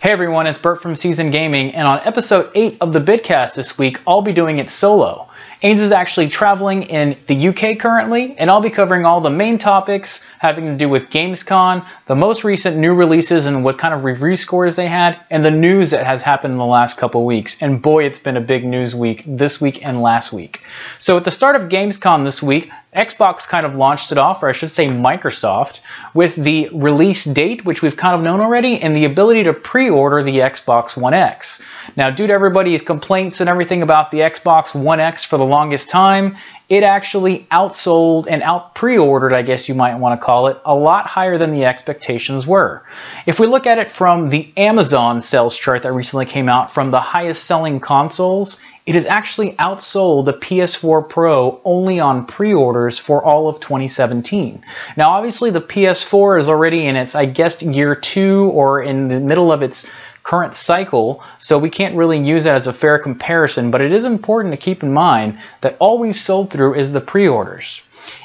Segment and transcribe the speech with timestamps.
[0.00, 3.76] Hey everyone, it's Bert from Season Gaming, and on episode 8 of the Bitcast this
[3.76, 5.28] week, I'll be doing it solo.
[5.62, 9.58] Ains is actually traveling in the UK currently, and I'll be covering all the main
[9.58, 14.04] topics having to do with Gamescom, the most recent new releases and what kind of
[14.04, 17.60] review scores they had, and the news that has happened in the last couple weeks.
[17.60, 20.62] And boy, it's been a big news week this week and last week.
[20.98, 24.48] So at the start of Gamescom this week, Xbox kind of launched it off, or
[24.48, 25.78] I should say Microsoft,
[26.12, 30.24] with the release date, which we've kind of known already, and the ability to pre-order
[30.24, 31.62] the Xbox One X.
[31.96, 35.88] Now, due to everybody's complaints and everything about the Xbox One X for the longest
[35.88, 36.36] time,
[36.68, 40.74] it actually outsold and out pre-ordered, I guess you might want to call it, a
[40.74, 42.84] lot higher than the expectations were.
[43.26, 46.90] If we look at it from the Amazon sales chart that recently came out from
[46.90, 53.22] the highest selling consoles, it has actually outsold the PS4 Pro only on pre-orders for
[53.22, 54.64] all of 2017.
[54.96, 59.20] Now, obviously, the PS4 is already in its, I guess, year two or in the
[59.20, 59.86] middle of its
[60.24, 64.04] current cycle, so we can't really use that as a fair comparison, but it is
[64.04, 67.82] important to keep in mind that all we've sold through is the pre-orders.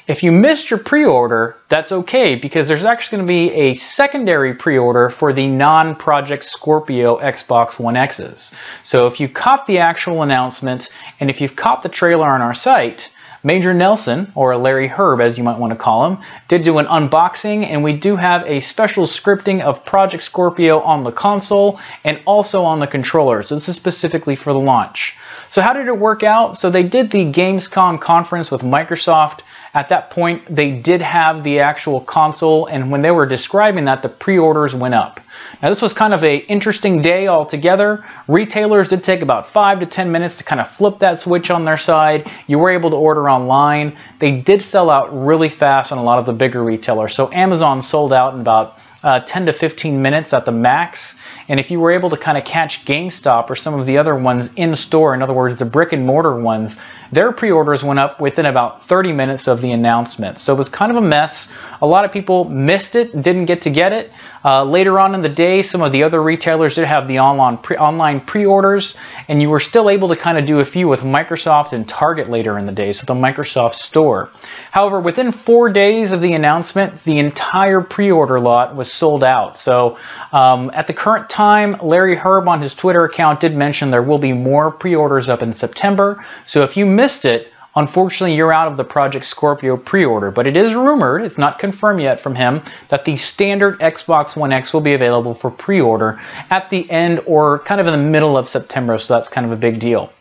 [0.08, 4.53] If you missed your pre-order, that's okay because there's actually going to be a secondary
[4.53, 8.53] pre-order for the non-Project Scorpio Xbox One X's.
[8.83, 10.89] So if you caught the actual announcement
[11.20, 13.11] and if you've caught the trailer on our site,
[13.44, 16.86] Major Nelson, or Larry Hryb as you might want to call him, did do an
[16.86, 22.20] unboxing and we do have a special scripting of Project Scorpio on the console and
[22.26, 23.42] also on the controller.
[23.42, 25.17] So this is specifically for the launch.
[25.50, 26.59] So how did it work out?
[26.59, 29.39] So they did the Gamescom conference with Microsoft
[29.75, 34.01] at that point, they did have the actual console, and when they were describing that,
[34.01, 35.19] the pre-orders went up.
[35.61, 38.05] Now, this was kind of an interesting day altogether.
[38.29, 41.65] Retailers did take about five to 10 minutes to kind of flip that switch on
[41.65, 42.31] their side.
[42.47, 43.97] You were able to order online.
[44.19, 47.13] They did sell out really fast on a lot of the bigger retailers.
[47.13, 51.19] So Amazon sold out in about uh, 10 to 15 minutes at the max.
[51.47, 54.15] And if you were able to kind of catch GameStop or some of the other
[54.15, 56.77] ones in store, in other words, the brick and mortar ones,
[57.11, 60.39] their pre-orders went up within about 30 minutes of the announcement.
[60.39, 61.53] So it was kind of a mess.
[61.81, 64.11] A lot of people missed it, didn't get to get it.
[64.45, 67.58] Uh, later on in the day, some of the other retailers did have the online
[67.58, 68.95] pre- online pre-orders,
[69.28, 72.30] and you were still able to kind of do a few with Microsoft and Target
[72.30, 74.30] later in the day, so the Microsoft Store.
[74.70, 79.58] However, within four days of the announcement, the entire pre-order lot was sold out.
[79.58, 79.98] So
[80.32, 84.20] um, at the current time, Larry Hryb on his Twitter account did mention there will
[84.20, 86.23] be more pre-orders up in September.
[86.45, 90.55] So if you missed it, Unfortunately, you're out of the Project Scorpio pre-order, but it
[90.55, 94.81] is rumored, it's not confirmed yet from him, that the standard Xbox One X will
[94.81, 98.97] be available for pre-order at the end or kind of in the middle of September,
[98.97, 100.11] so that's kind of a big deal.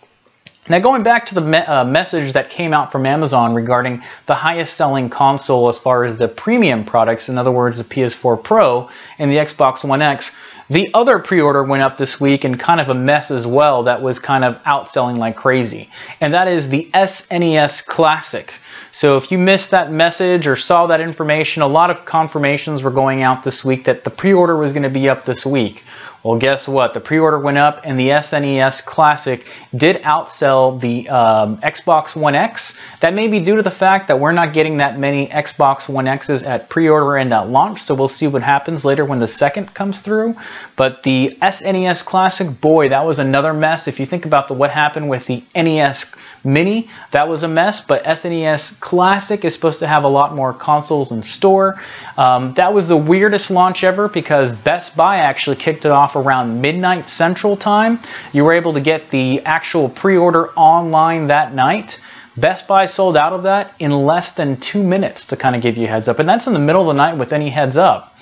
[0.67, 4.35] Now going back to the me uh, message that came out from Amazon regarding the
[4.35, 8.89] highest selling console as far as the premium products, in other words the PS4 Pro
[9.19, 10.35] and the Xbox One X,
[10.71, 14.01] the other pre-order went up this week and kind of a mess as well that
[14.01, 15.91] was kind of outselling like crazy.
[16.21, 18.53] And that is the SNES Classic.
[18.93, 22.91] So if you missed that message or saw that information, a lot of confirmations were
[22.91, 25.83] going out this week that the pre-order was going to be up this week.
[26.25, 26.95] Well, guess what?
[26.95, 29.45] The pre-order went up and the SNES Classic
[29.77, 32.79] did outsell the um, Xbox One X.
[33.01, 36.09] That may be due to the fact that we're not getting that many Xbox One
[36.09, 39.75] X's at pre-order and at launch, so we'll see what happens later when the second
[39.75, 40.35] comes through.
[40.77, 43.87] But the SNES Classic, boy, that was another mess.
[43.87, 47.81] If you think about the, what happened with the NES Mini, that was a mess,
[47.81, 51.81] but SNES Classic is supposed to have a lot more consoles in store.
[52.19, 56.61] Um, that was the weirdest launch ever because Best Buy actually kicked it off around
[56.61, 58.01] midnight Central Time.
[58.33, 61.99] You were able to get the actual pre-order online that night.
[62.37, 65.77] Best Buy sold out of that in less than two minutes to kind of give
[65.77, 67.77] you a heads up, and that's in the middle of the night with any heads
[67.77, 68.15] up.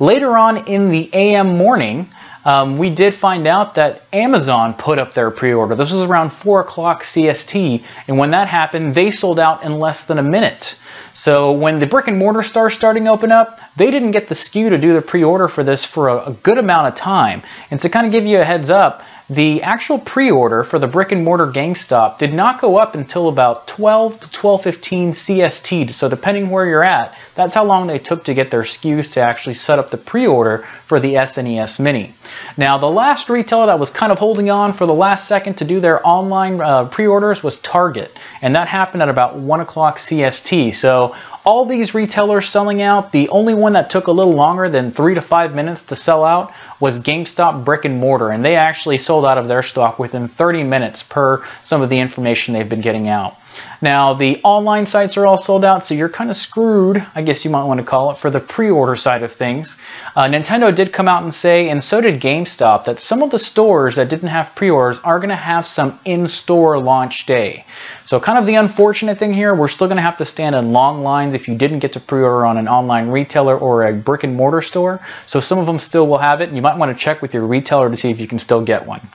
[0.00, 2.10] Later on in the AM morning,
[2.44, 5.74] um, we did find out that Amazon put up their pre-order.
[5.74, 10.04] This was around 4 o'clock CST, and when that happened, they sold out in less
[10.06, 10.78] than a minute.
[11.12, 14.34] So when the brick and mortar stars starting to open up, they didn't get the
[14.34, 17.42] SKU to do the pre-order for this for a, a good amount of time.
[17.70, 21.12] And to kind of give you a heads up, the actual pre-order for the brick
[21.12, 25.92] and mortar GameStop did not go up until about 12 to 12:15 CST.
[25.92, 29.20] So depending where you're at, that's how long they took to get their SKUs to
[29.20, 32.12] actually set up the pre-order for the SNES Mini.
[32.56, 35.64] Now, the last retailer that was kind of holding on for the last second to
[35.64, 38.12] do their online uh, pre-orders was Target,
[38.42, 40.74] and that happened at about 1 o'clock CST.
[40.74, 41.14] So
[41.44, 45.14] all these retailers selling out, the only one that took a little longer than three
[45.14, 49.24] to five minutes to sell out was GameStop brick and mortar, and they actually sold
[49.24, 53.08] out of their stock within 30 minutes per some of the information they've been getting
[53.08, 53.36] out.
[53.82, 57.44] Now, the online sites are all sold out, so you're kind of screwed, I guess
[57.44, 59.78] you might want to call it, for the pre order side of things.
[60.14, 63.38] Uh, Nintendo did come out and say, and so did GameStop, that some of the
[63.38, 67.64] stores that didn't have pre orders are going to have some in store launch day.
[68.04, 70.72] So, kind of the unfortunate thing here, we're still going to have to stand in
[70.72, 73.94] long lines if you didn't get to pre order on an online retailer or a
[73.94, 75.00] brick and mortar store.
[75.24, 76.48] So, some of them still will have it.
[76.48, 78.62] And you might want to check with your retailer to see if you can still
[78.62, 79.08] get one.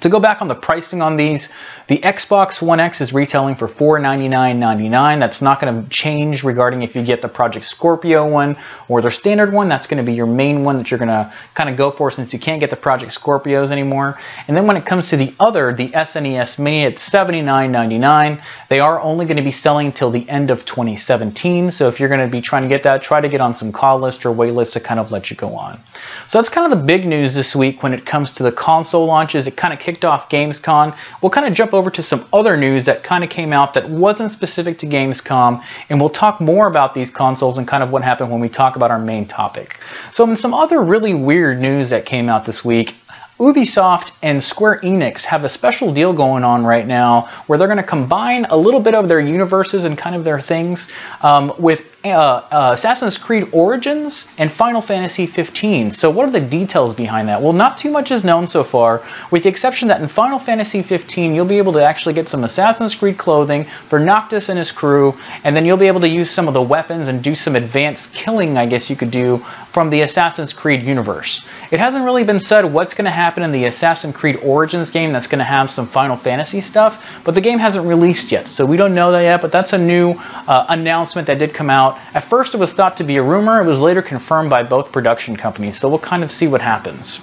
[0.00, 1.52] To go back on the pricing on these,
[1.86, 5.20] the Xbox One X is retailing for $499.99.
[5.20, 8.56] That's not going to change regarding if you get the Project Scorpio one
[8.88, 9.68] or their standard one.
[9.68, 12.10] That's going to be your main one that you're going to kind of go for
[12.10, 14.18] since you can't get the Project Scorpios anymore.
[14.48, 18.42] And then when it comes to the other, the SNES Mini, it's $79.99.
[18.68, 21.70] They are only going to be selling till the end of 2017.
[21.70, 23.70] So if you're going to be trying to get that, try to get on some
[23.70, 25.78] call list or wait list to kind of let you go on.
[26.26, 29.06] So that's kind of the big news this week when it comes to the console
[29.06, 29.46] launches.
[29.46, 30.96] It kind of kicked off Gamescom.
[31.20, 33.90] We'll kind of jump over to some other news that kind of came out that
[33.90, 38.02] wasn't specific to Gamescom, and we'll talk more about these consoles and kind of what
[38.02, 39.78] happened when we talk about our main topic.
[40.10, 42.94] So, in some other really weird news that came out this week,
[43.38, 47.76] Ubisoft and Square Enix have a special deal going on right now where they're going
[47.76, 50.90] to combine a little bit of their universes and kind of their things
[51.20, 55.90] um, with uh, uh, Assassin's Creed Origins and Final Fantasy 15.
[55.90, 57.40] So, what are the details behind that?
[57.40, 60.82] Well, not too much is known so far, with the exception that in Final Fantasy
[60.82, 64.70] 15, you'll be able to actually get some Assassin's Creed clothing for Noctis and his
[64.70, 67.56] crew, and then you'll be able to use some of the weapons and do some
[67.56, 69.38] advanced killing, I guess you could do,
[69.72, 71.46] from the Assassin's Creed universe.
[71.70, 75.12] It hasn't really been said what's going to happen in the Assassin's Creed Origins game
[75.12, 78.66] that's going to have some Final Fantasy stuff, but the game hasn't released yet, so
[78.66, 81.93] we don't know that yet, but that's a new uh, announcement that did come out
[82.12, 83.60] at first, it was thought to be a rumor.
[83.60, 87.20] It was later confirmed by both production companies, so we'll kind of see what happens.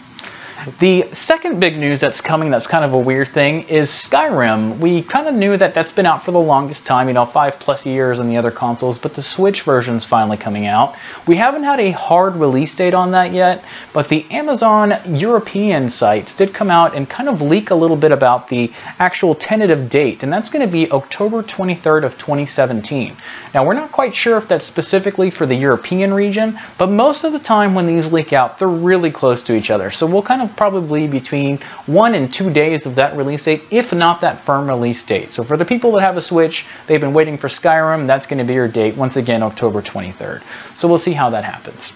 [0.79, 4.77] The second big news that's coming that's kind of a weird thing is Skyrim.
[4.77, 7.59] We kind of knew that that's been out for the longest time, you know, five
[7.59, 10.95] plus years on the other consoles, but the Switch version is finally coming out.
[11.25, 16.35] We haven't had a hard release date on that yet, but the Amazon European sites
[16.35, 20.21] did come out and kind of leak a little bit about the actual tentative date,
[20.21, 23.17] and that's going to be October 23rd of 2017.
[23.55, 27.33] Now, we're not quite sure if that's specifically for the European region, but most of
[27.33, 29.89] the time when these leak out, they're really close to each other.
[29.89, 33.94] So we'll kind of probably between one and two days of that release date, if
[33.94, 35.31] not that firm release date.
[35.31, 38.39] So for the people that have a Switch, they've been waiting for Skyrim, that's going
[38.39, 40.42] to be your date, once again, October 23rd.
[40.75, 41.94] So we'll see how that happens.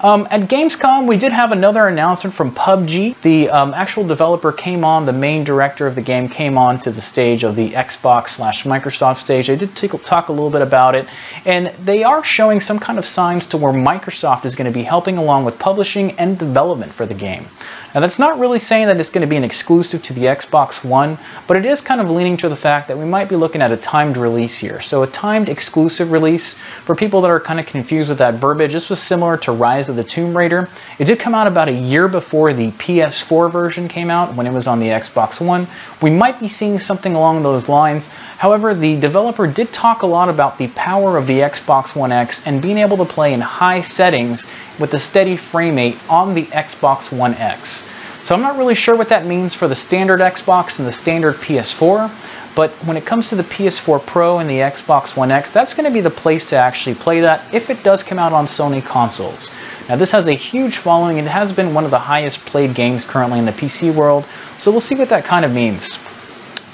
[0.00, 3.20] Um, at Gamescom, we did have another announcement from PUBG.
[3.22, 6.92] The um, actual developer came on, the main director of the game came on to
[6.92, 9.48] the stage of the Xbox slash Microsoft stage.
[9.48, 11.08] They did talk a little bit about it,
[11.44, 14.84] and they are showing some kind of signs to where Microsoft is going to be
[14.84, 17.48] helping along with publishing and development for the game.
[17.94, 20.84] Now that's not really saying that it's going to be an exclusive to the Xbox
[20.84, 23.62] One, but it is kind of leaning to the fact that we might be looking
[23.62, 24.82] at a timed release here.
[24.82, 28.74] So a timed exclusive release, for people that are kind of confused with that verbiage,
[28.74, 30.68] this was similar to Rise of the Tomb Raider.
[30.98, 34.52] It did come out about a year before the PS4 version came out when it
[34.52, 35.66] was on the Xbox One.
[36.02, 38.10] We might be seeing something along those lines.
[38.38, 42.46] However, the developer did talk a lot about the power of the Xbox One X
[42.46, 44.46] and being able to play in high settings
[44.78, 47.84] with a steady frame rate on the Xbox One X.
[48.22, 51.34] So I'm not really sure what that means for the standard Xbox and the standard
[51.38, 52.12] PS4,
[52.54, 55.86] but when it comes to the PS4 Pro and the Xbox One X, that's going
[55.86, 58.84] to be the place to actually play that if it does come out on Sony
[58.84, 59.50] consoles.
[59.88, 63.04] Now this has a huge following, it has been one of the highest played games
[63.04, 65.98] currently in the PC world, so we'll see what that kind of means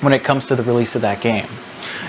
[0.05, 1.49] when it comes to the release of that game.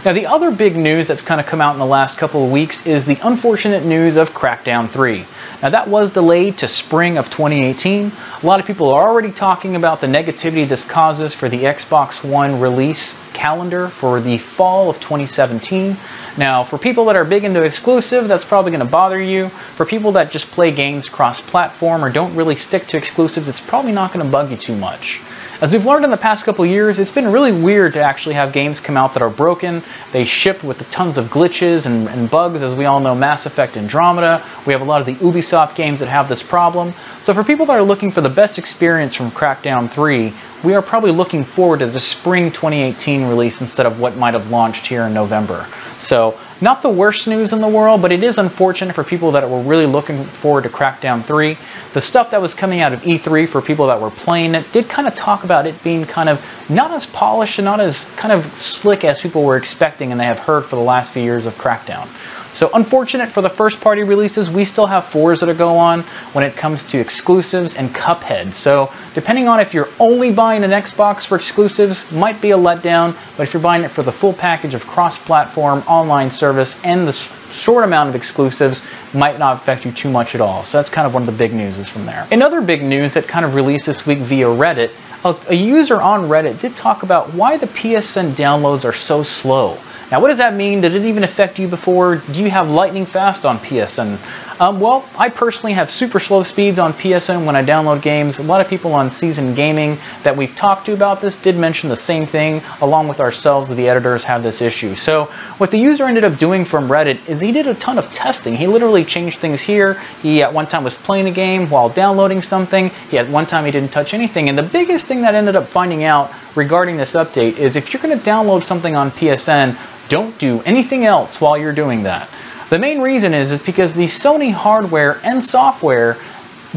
[0.06, 2.52] Now, the other big news that's kind of come out in the last couple of
[2.52, 5.26] weeks is the unfortunate news of Crackdown 3.
[5.62, 8.12] Now, that was delayed to spring of 2018.
[8.42, 12.24] A lot of people are already talking about the negativity this causes for the Xbox
[12.24, 15.98] One release calendar for the fall of 2017.
[16.38, 19.50] Now, for people that are big into exclusive, that's probably going to bother you.
[19.76, 23.60] For people that just play games cross platform or don't really stick to exclusives, it's
[23.60, 25.22] probably not going to bug you too much.
[25.62, 28.52] As we've learned in the past couple years, it's been really weird to actually have
[28.52, 29.82] games come out that are broken.
[30.12, 32.62] They ship with tons of glitches and, and, bugs.
[32.62, 34.46] As we all know, Mass Effect Andromeda.
[34.66, 36.94] We have a lot of the Ubisoft games that have this problem.
[37.22, 40.34] So for people that are looking for the best experience from Crackdown 3,
[40.66, 44.50] we are probably looking forward to the spring 2018 release instead of what might have
[44.50, 45.68] launched here in November.
[46.02, 49.50] So Not the worst news in the world, but it is unfortunate for people that
[49.50, 51.58] were really looking forward to Crackdown 3.
[51.94, 54.88] The stuff that was coming out of E3 for people that were playing it did
[54.88, 58.32] kind of talk about it being kind of not as polished and not as kind
[58.32, 61.46] of slick as people were expecting and they have heard for the last few years
[61.46, 62.08] of Crackdown.
[62.56, 66.04] So unfortunate for the first party releases, we still have fours that are go on
[66.32, 68.54] when it comes to exclusives and Cuphead.
[68.54, 73.14] So depending on if you're only buying an Xbox for exclusives, might be a letdown,
[73.36, 77.12] but if you're buying it for the full package of cross-platform online service and the
[77.52, 78.82] short amount of exclusives,
[79.14, 80.64] might not affect you too much at all.
[80.64, 82.26] So that's kind of one of the big news is from there.
[82.32, 84.94] Another big news that kind of released this week via Reddit,
[85.26, 89.78] a user on Reddit did talk about why the PSN downloads are so slow.
[90.12, 90.82] Now, what does that mean?
[90.82, 92.18] Did it even affect you before?
[92.18, 94.20] Do you have lightning fast on PSN?
[94.58, 98.40] Um, well, I personally have super slow speeds on PSN when I download games.
[98.40, 101.90] A lot of people on Season Gaming that we've talked to about this did mention
[101.90, 104.96] the same thing, along with ourselves, the editors have this issue.
[104.96, 105.26] So
[105.58, 108.56] what the user ended up doing from Reddit is he did a ton of testing.
[108.56, 109.96] He literally changed things here.
[110.22, 112.92] He at one time was playing a game while downloading something.
[113.12, 114.48] He at one time he didn't touch anything.
[114.48, 118.02] And the biggest thing that ended up finding out regarding this update is if you're
[118.02, 122.30] going to download something on PSN, don't do anything else while you're doing that.
[122.70, 126.18] The main reason is, is because the Sony hardware and software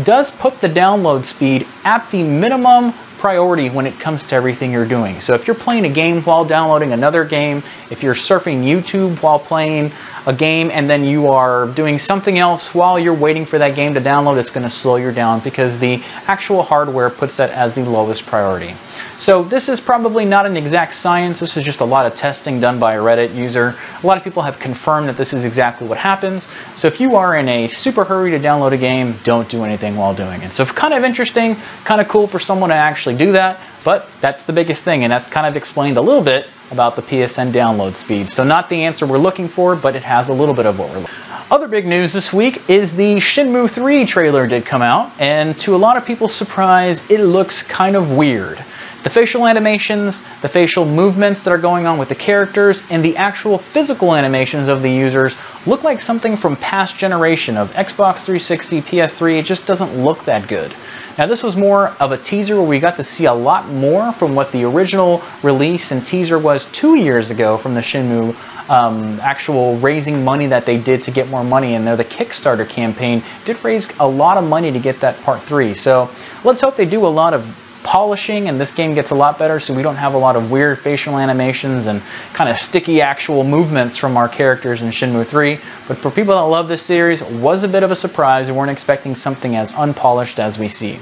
[0.03, 4.89] does put the download speed at the minimum priority when it comes to everything you're
[4.89, 5.21] doing.
[5.21, 9.39] So if you're playing a game while downloading another game, if you're surfing YouTube while
[9.39, 9.93] playing
[10.27, 13.95] a game and then you are doing something else while you're waiting for that game
[13.95, 17.75] to download, it's going to slow you down because the actual hardware puts that as
[17.75, 18.75] the lowest priority.
[19.19, 21.41] So this is probably not an exact science.
[21.41, 23.77] This is just a lot of testing done by a Reddit user.
[24.03, 26.49] A lot of people have confirmed that this is exactly what happens.
[26.77, 29.97] So if you are in a super hurry to download a game, don't do anything
[29.97, 30.53] while doing it.
[30.53, 33.61] So kind of interesting, kind of cool for someone to actually do that.
[33.85, 37.03] But that's the biggest thing, and that's kind of explained a little bit about the
[37.03, 38.31] PSN download speed.
[38.31, 40.89] So not the answer we're looking for, but it has a little bit of what
[40.89, 41.55] we're looking for.
[41.55, 45.75] Other big news this week is the Shenmue 3 trailer did come out, and to
[45.75, 48.63] a lot of people's surprise, it looks kind of weird.
[49.05, 53.17] The facial animations, the facial movements that are going on with the characters, and the
[53.17, 55.37] actual physical animations of the users
[55.67, 59.39] look like something from past generation of Xbox 360, PS3.
[59.39, 60.75] It just doesn't look that good.
[61.19, 64.13] Now this was more of a teaser where we got to see a lot more
[64.13, 68.37] from what the original release and teaser was two years ago from the Shenmue
[68.71, 71.97] um, actual raising money that they did to get more money in there.
[71.97, 75.75] The Kickstarter campaign did raise a lot of money to get that part three.
[75.75, 76.09] So
[76.45, 77.45] let's hope they do a lot of
[77.89, 80.51] polishing and this game gets a lot better so we don't have a lot of
[80.51, 82.03] weird facial animations and
[82.35, 85.59] kind of sticky actual movements from our characters in Shenmue 3.
[85.89, 88.51] But for people that love this series, was a bit of a surprise.
[88.51, 90.99] We weren't expecting something as unpolished as we see.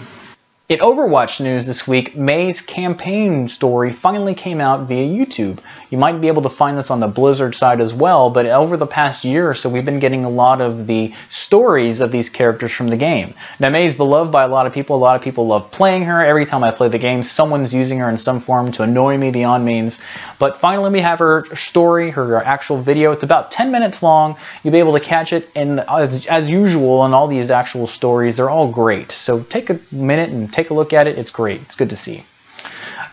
[0.68, 5.60] In Overwatch news this week, Mei's campaign story finally came out via YouTube.
[5.90, 8.76] You might be able to find this on the Blizzard side as well, but over
[8.76, 12.28] the past year or so, we've been getting a lot of the stories of these
[12.28, 13.34] characters from the game.
[13.60, 14.96] Now, Mei is beloved by a lot of people.
[14.96, 16.24] A lot of people love playing her.
[16.24, 19.30] Every time I play the game, someone's using her in some form to annoy me
[19.30, 20.00] beyond means.
[20.38, 23.12] But finally, we have her story, her actual video.
[23.12, 24.36] It's about 10 minutes long.
[24.62, 28.36] You'll be able to catch it, and as, as usual in all these actual stories,
[28.36, 29.12] they're all great.
[29.12, 31.18] So take a minute and take a look at it.
[31.18, 31.62] It's great.
[31.62, 32.24] It's good to see.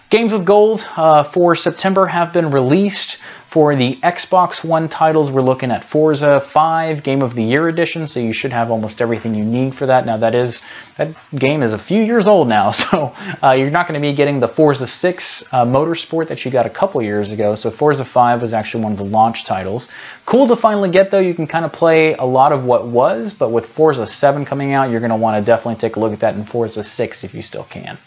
[0.09, 3.17] Games with Gold uh, for September have been released.
[3.53, 8.07] For the Xbox One titles, we're looking at Forza 5 Game of the Year Edition,
[8.07, 10.07] so you should have almost everything you need for that.
[10.07, 10.63] Now that is
[10.98, 14.15] that game is a few years old now, so uh, you're not going to be
[14.15, 17.53] getting the Forza 6 uh, Motorsport that you got a couple years ago.
[17.53, 19.88] So Forza 5 was actually one of the launch titles.
[20.25, 21.19] Cool to finally get though.
[21.19, 24.74] You can kind of play a lot of what was, but with Forza 7 coming
[24.74, 27.24] out, you're going to want to definitely take a look at that in Forza 6
[27.24, 28.00] if you still can.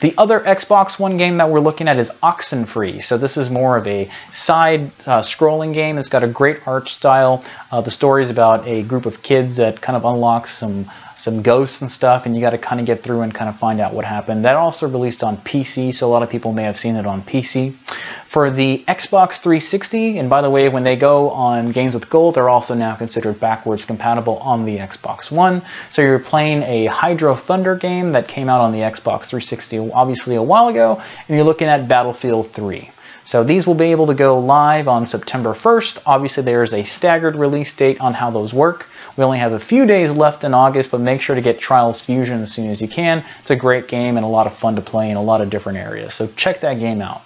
[0.00, 3.02] The other Xbox One game that we're looking at is Oxenfree.
[3.02, 5.98] So this is more of a side uh, scrolling game.
[5.98, 7.44] It's got a great art style.
[7.70, 11.42] Uh, the story is about a group of kids that kind of unlocks some some
[11.42, 13.80] ghosts and stuff, and you got to kind of get through and kind of find
[13.80, 14.44] out what happened.
[14.44, 17.22] That also released on PC, so a lot of people may have seen it on
[17.22, 17.74] PC.
[18.26, 22.34] For the Xbox 360, and by the way, when they go on Games with Gold,
[22.34, 25.62] they're also now considered backwards compatible on the Xbox One.
[25.90, 30.36] So you're playing a Hydro Thunder game that came out on the Xbox 360 obviously
[30.36, 32.90] a while ago, and you're looking at Battlefield 3.
[33.24, 36.02] So these will be able to go live on September 1st.
[36.06, 38.86] Obviously, there is a staggered release date on how those work.
[39.16, 42.00] We only have a few days left in August, but make sure to get Trials
[42.00, 43.24] Fusion as soon as you can.
[43.40, 45.48] It's a great game and a lot of fun to play in a lot of
[45.48, 46.14] different areas.
[46.14, 47.22] So check that game out.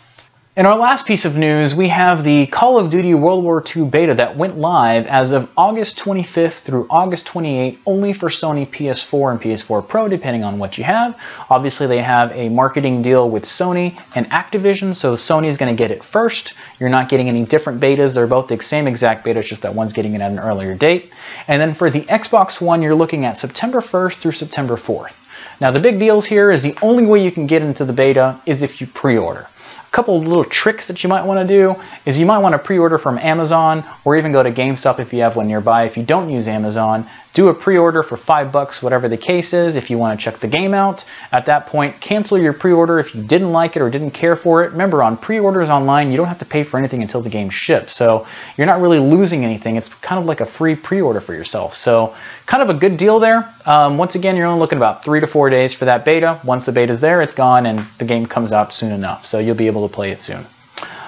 [0.57, 3.85] In our last piece of news, we have the Call of Duty World War II
[3.85, 9.31] beta that went live as of August 25th through August 28th, only for Sony PS4
[9.31, 11.17] and PS4 Pro, depending on what you have.
[11.51, 15.79] Obviously, they have a marketing deal with Sony and Activision, so Sony is going to
[15.79, 16.55] get it first.
[16.81, 18.15] You're not getting any different betas.
[18.15, 20.75] They're both the same exact beta, it's just that one's getting it at an earlier
[20.75, 21.13] date.
[21.47, 25.15] And then for the Xbox One, you're looking at September 1st through September 4th.
[25.61, 28.41] Now, the big deals here is the only way you can get into the beta
[28.47, 29.47] is if you pre-order.
[29.47, 29.60] A
[29.91, 32.99] couple little tricks that you might want to do is you might want to pre-order
[32.99, 35.85] from Amazon or even go to GameStop if you have one nearby.
[35.85, 39.77] If you don't use Amazon, do a pre-order for five bucks, whatever the case is,
[39.77, 41.05] if you want to check the game out.
[41.31, 44.65] At that point, cancel your pre-order if you didn't like it or didn't care for
[44.65, 44.73] it.
[44.73, 47.95] Remember, on pre-orders online, you don't have to pay for anything until the game ships.
[47.95, 49.77] So you're not really losing anything.
[49.77, 51.77] It's kind of like a free pre-order for yourself.
[51.77, 52.15] So
[52.47, 53.53] kind of a good deal there.
[53.65, 56.41] Um, once again, you're only looking about three to four days for that beta.
[56.45, 59.25] Once the beta's there, it's gone and the game comes out soon enough.
[59.25, 60.47] So you'll be able to play it soon.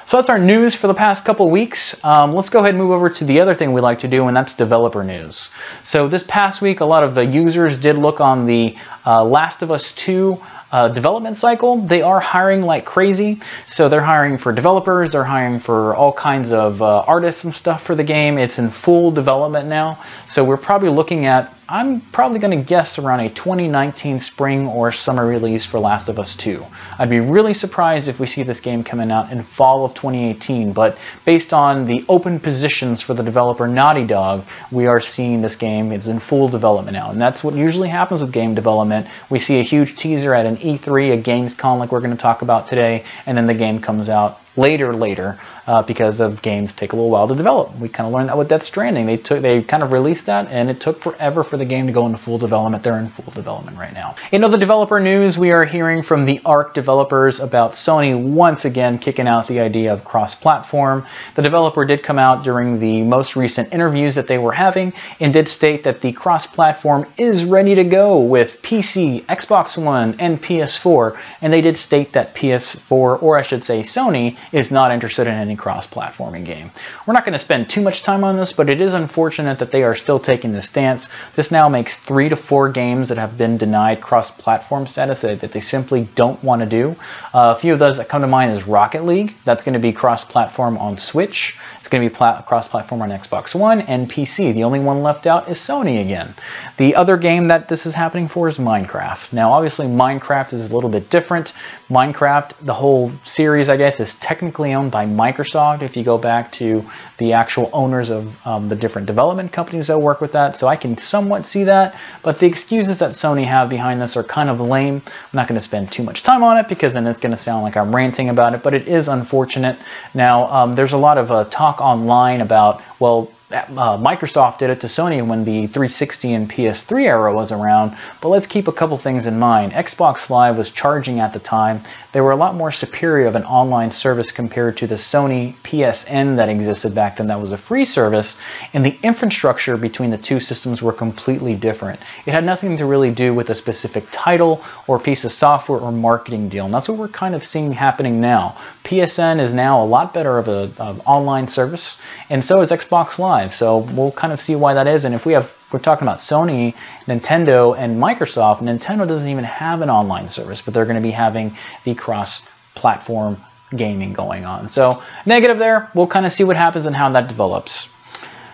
[0.06, 2.02] So that's our news for the past couple weeks.
[2.04, 4.26] Um, let's go ahead and move over to the other thing we like to do,
[4.28, 5.50] and that's developer news.
[5.85, 9.62] So this past week, a lot of the users did look on the uh, Last
[9.62, 10.40] of Us 2
[10.73, 13.40] uh, development cycle, they are hiring like crazy.
[13.66, 17.85] So they're hiring for developers, they're hiring for all kinds of uh, artists and stuff
[17.85, 18.38] for the game.
[18.38, 20.02] It's in full development now.
[20.26, 24.90] So we're probably looking at I'm probably going to guess around a 2019 spring or
[24.90, 26.66] summer release for Last of Us 2.
[26.99, 30.73] I'd be really surprised if we see this game coming out in fall of 2018,
[30.73, 35.54] but based on the open positions for the developer Naughty Dog, we are seeing this
[35.54, 37.12] game is in full development now.
[37.12, 39.07] And that's what usually happens with game development.
[39.31, 42.42] We see a huge teaser at an E3, a Gamescom like we're going to talk
[42.42, 46.92] about today, and then the game comes out later later uh, because of games take
[46.92, 47.76] a little while to develop.
[47.78, 49.06] We kind of learned that with Death Stranding.
[49.06, 51.92] They took they kind of released that and it took forever for the game to
[51.92, 52.82] go into full development.
[52.82, 54.16] They're in full development right now.
[54.32, 58.99] In other developer news, we are hearing from the ARK developers about Sony once again
[58.99, 61.06] kicking out the idea of cross-platform.
[61.37, 65.32] The developer did come out during the most recent interviews that they were having and
[65.32, 71.18] did state that the cross-platform is ready to go with PC, Xbox One, and PS4.
[71.40, 75.34] And they did state that PS4, or I should say Sony, is not interested in
[75.34, 76.70] any cross-platforming game.
[77.06, 79.70] We're not going to spend too much time on this, but it is unfortunate that
[79.70, 81.08] they are still taking this stance.
[81.37, 85.61] This now makes three to four games that have been denied cross-platform status that, they
[85.61, 86.96] simply don't want to do.
[87.34, 89.34] Uh, a few of those that come to mind is Rocket League.
[89.44, 91.58] That's going to be cross-platform on Switch.
[91.78, 94.54] It's going to be cross-platform on Xbox One and PC.
[94.54, 96.34] The only one left out is Sony again.
[96.76, 99.32] The other game that this is happening for is Minecraft.
[99.32, 101.52] Now, obviously, Minecraft is a little bit different.
[101.90, 106.50] Minecraft, the whole series, I guess, is technically owned by Microsoft if you go back
[106.50, 106.82] to
[107.18, 110.56] the actual owners of um, the different development companies that work with that.
[110.56, 114.25] So I can somewhat see that, but the excuses that Sony have behind this are
[114.25, 115.02] kind of lame.
[115.04, 117.36] I'm not going to spend too much time on it because then it's going to
[117.36, 119.76] sound like I'm ranting about it, but it is unfortunate.
[120.14, 124.80] Now, um, there's a lot of uh, talk online about, well, uh, Microsoft did it
[124.80, 128.97] to Sony when the 360 and PS3 era was around, but let's keep a couple
[128.99, 129.73] things in mind.
[129.73, 131.82] Xbox Live was charging at the time.
[132.12, 136.36] They were a lot more superior of an online service compared to the Sony PSN
[136.36, 138.38] that existed back then that was a free service,
[138.73, 141.99] and the infrastructure between the two systems were completely different.
[142.26, 145.91] It had nothing to really do with a specific title or piece of software or
[145.91, 148.56] marketing deal, and that's what we're kind of seeing happening now.
[148.84, 153.42] PSN is now a lot better of an online service, and so is Xbox Live.
[153.50, 155.05] So we'll kind of see why that is.
[155.05, 156.75] And if we have, we're talking about Sony,
[157.07, 158.59] Nintendo, and Microsoft.
[158.59, 163.39] Nintendo doesn't even have an online service, but they're going to be having the cross-platform
[163.75, 164.69] gaming going on.
[164.69, 165.91] So negative there.
[165.95, 167.89] We'll kind of see what happens and how that develops.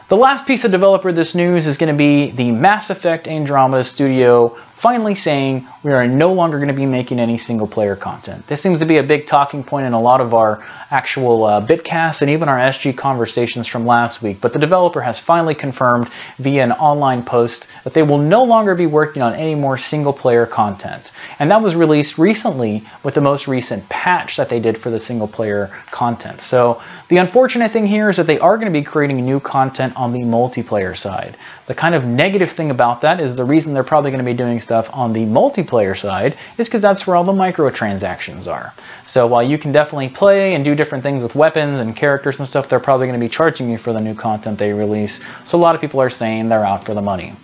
[0.09, 3.85] The last piece of developer this news is going to be the Mass Effect Andromeda
[3.85, 8.47] Studio finally saying we are no longer going to be making any single player content.
[8.47, 11.67] This seems to be a big talking point in a lot of our actual uh,
[11.67, 14.41] bitcasts and even our SG conversations from last week.
[14.41, 18.75] But the developer has finally confirmed via an online post that they will no longer
[18.75, 21.13] be working on any more single player content.
[21.39, 25.01] And that was released recently with the most recent patch that they did for the
[25.01, 26.41] single player content.
[26.41, 29.95] So the unfortunate thing here is that they are going to be creating new content
[29.97, 31.37] on the multiplayer side.
[31.69, 34.33] The kind of negative thing about that is the reason they're probably going to be
[34.33, 38.73] doing stuff on the multiplayer side is because that's where all the microtransactions are.
[39.05, 42.49] So while you can definitely play and do different things with weapons and characters and
[42.49, 45.21] stuff, they're probably going to be charging you for the new content they release.
[45.45, 47.35] So a lot of people are saying they're out for the money.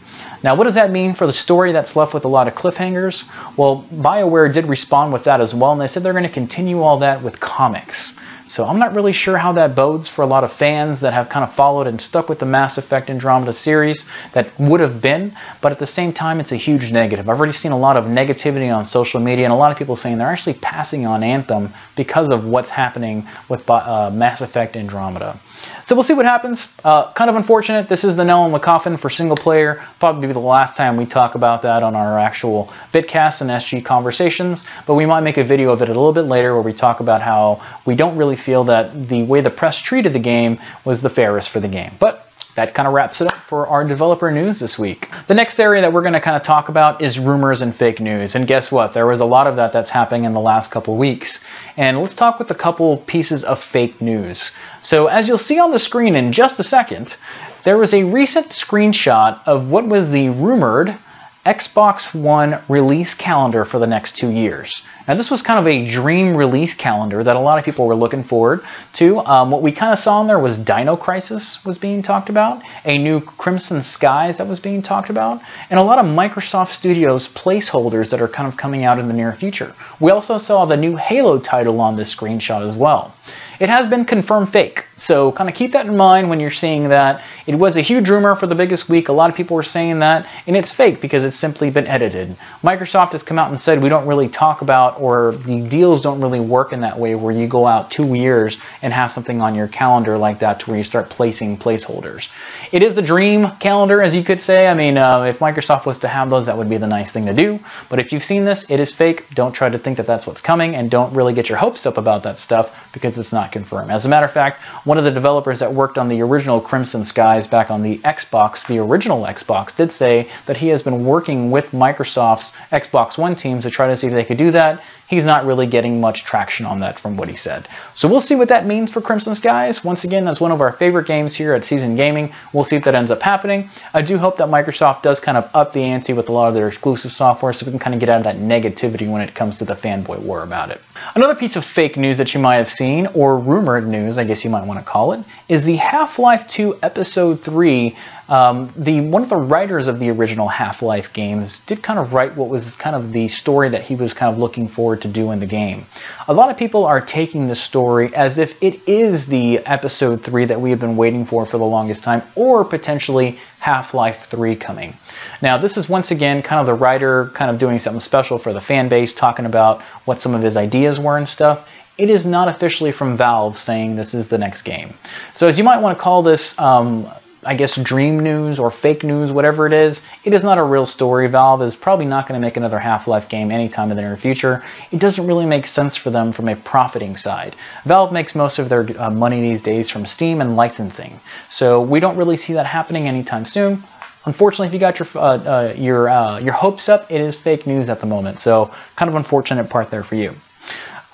[0.42, 3.24] Now, what does that mean for the story that's left with a lot of cliffhangers?
[3.58, 6.80] Well, BioWare did respond with that as well, and they said they're going to continue
[6.80, 8.14] all that with comics.
[8.46, 11.30] So I'm not really sure how that bodes for a lot of fans that have
[11.30, 15.34] kind of followed and stuck with the Mass Effect Andromeda series that would have been,
[15.62, 17.28] but at the same time, it's a huge negative.
[17.28, 19.96] I've already seen a lot of negativity on social media and a lot of people
[19.96, 25.40] saying they're actually passing on Anthem because of what's happening with uh, Mass Effect Andromeda.
[25.82, 26.72] So we'll see what happens.
[26.82, 27.88] Uh, kind of unfortunate.
[27.88, 29.82] This is the nail in the coffin for single player.
[29.98, 33.84] Probably be the last time we talk about that on our actual Bitcast and SG
[33.84, 36.72] conversations, but we might make a video of it a little bit later where we
[36.72, 40.58] talk about how we don't really feel that the way the press treated the game
[40.84, 41.92] was the fairest for the game.
[41.98, 45.10] But that kind of wraps it up for our developer news this week.
[45.26, 48.00] The next area that we're going to kind of talk about is rumors and fake
[48.00, 48.34] news.
[48.34, 48.92] And guess what?
[48.92, 51.44] There was a lot of that that's happening in the last couple weeks.
[51.76, 54.52] And let's talk with a couple pieces of fake news.
[54.82, 57.16] So as you'll see on the screen in just a second,
[57.64, 60.96] there was a recent screenshot of what was the rumored
[61.44, 64.82] Xbox One release calendar for the next two years.
[65.06, 67.94] Now, this was kind of a dream release calendar that a lot of people were
[67.94, 69.18] looking forward to.
[69.18, 72.62] Um, what we kind of saw in there was Dino Crisis was being talked about,
[72.86, 77.28] a new Crimson Skies that was being talked about, and a lot of Microsoft Studios
[77.28, 79.74] placeholders that are kind of coming out in the near future.
[80.00, 83.14] We also saw the new Halo title on this screenshot as well.
[83.60, 86.88] It has been confirmed fake, so kind of keep that in mind when you're seeing
[86.90, 87.22] that.
[87.46, 89.08] It was a huge rumor for the biggest week.
[89.08, 92.36] A lot of people were saying that, and it's fake because it's simply been edited.
[92.62, 96.20] Microsoft has come out and said we don't really talk about, or the deals don't
[96.20, 99.54] really work in that way where you go out two years and have something on
[99.54, 102.28] your calendar like that to where you start placing placeholders.
[102.72, 104.66] It is the dream calendar, as you could say.
[104.66, 107.26] I mean, uh, if Microsoft was to have those, that would be the nice thing
[107.26, 107.58] to do.
[107.88, 109.26] But if you've seen this, it is fake.
[109.34, 111.98] Don't try to think that that's what's coming, and don't really get your hopes up
[111.98, 113.90] about that stuff because it's not confirmed.
[113.90, 117.04] As a matter of fact, one of the developers that worked on the original Crimson
[117.04, 121.50] Skies back on the Xbox, the original Xbox, did say that he has been working
[121.50, 125.24] with Microsoft's Xbox One teams to try to see if they could do that he's
[125.24, 127.68] not really getting much traction on that from what he said.
[127.94, 129.84] So we'll see what that means for Crimson Skies.
[129.84, 132.32] Once again, that's one of our favorite games here at Season Gaming.
[132.52, 133.70] We'll see if that ends up happening.
[133.92, 136.54] I do hope that Microsoft does kind of up the ante with a lot of
[136.54, 139.34] their exclusive software so we can kind of get out of that negativity when it
[139.34, 140.80] comes to the fanboy war about it.
[141.14, 144.44] Another piece of fake news that you might have seen, or rumored news, I guess
[144.44, 147.96] you might want to call it, is the Half-Life 2 Episode 3
[148.28, 152.36] um, the one of the writers of the original Half-Life games did kind of write
[152.36, 155.30] what was kind of the story that he was kind of looking forward to do
[155.30, 155.86] in the game.
[156.28, 160.46] A lot of people are taking the story as if it is the episode 3
[160.46, 164.96] that we have been waiting for for the longest time, or potentially Half-Life 3 coming.
[165.42, 168.52] Now, this is once again kind of the writer kind of doing something special for
[168.52, 172.26] the fan base, talking about what some of his ideas were and stuff it is
[172.26, 174.94] not officially from Valve saying this is the next game.
[175.34, 177.08] So as you might want to call this um,
[177.44, 180.86] I guess, dream news or fake news, whatever it is, it is not a real
[180.86, 181.28] story.
[181.28, 184.62] Valve is probably not going to make another Half-Life game anytime in the near future.
[184.90, 187.56] It doesn't really make sense for them from a profiting side.
[187.84, 192.00] Valve makes most of their uh, money these days from Steam and licensing, so we
[192.00, 193.82] don't really see that happening anytime soon.
[194.26, 197.66] Unfortunately, if you got your uh, uh, your uh, your hopes up, it is fake
[197.66, 198.38] news at the moment.
[198.38, 200.34] So kind of unfortunate part there for you.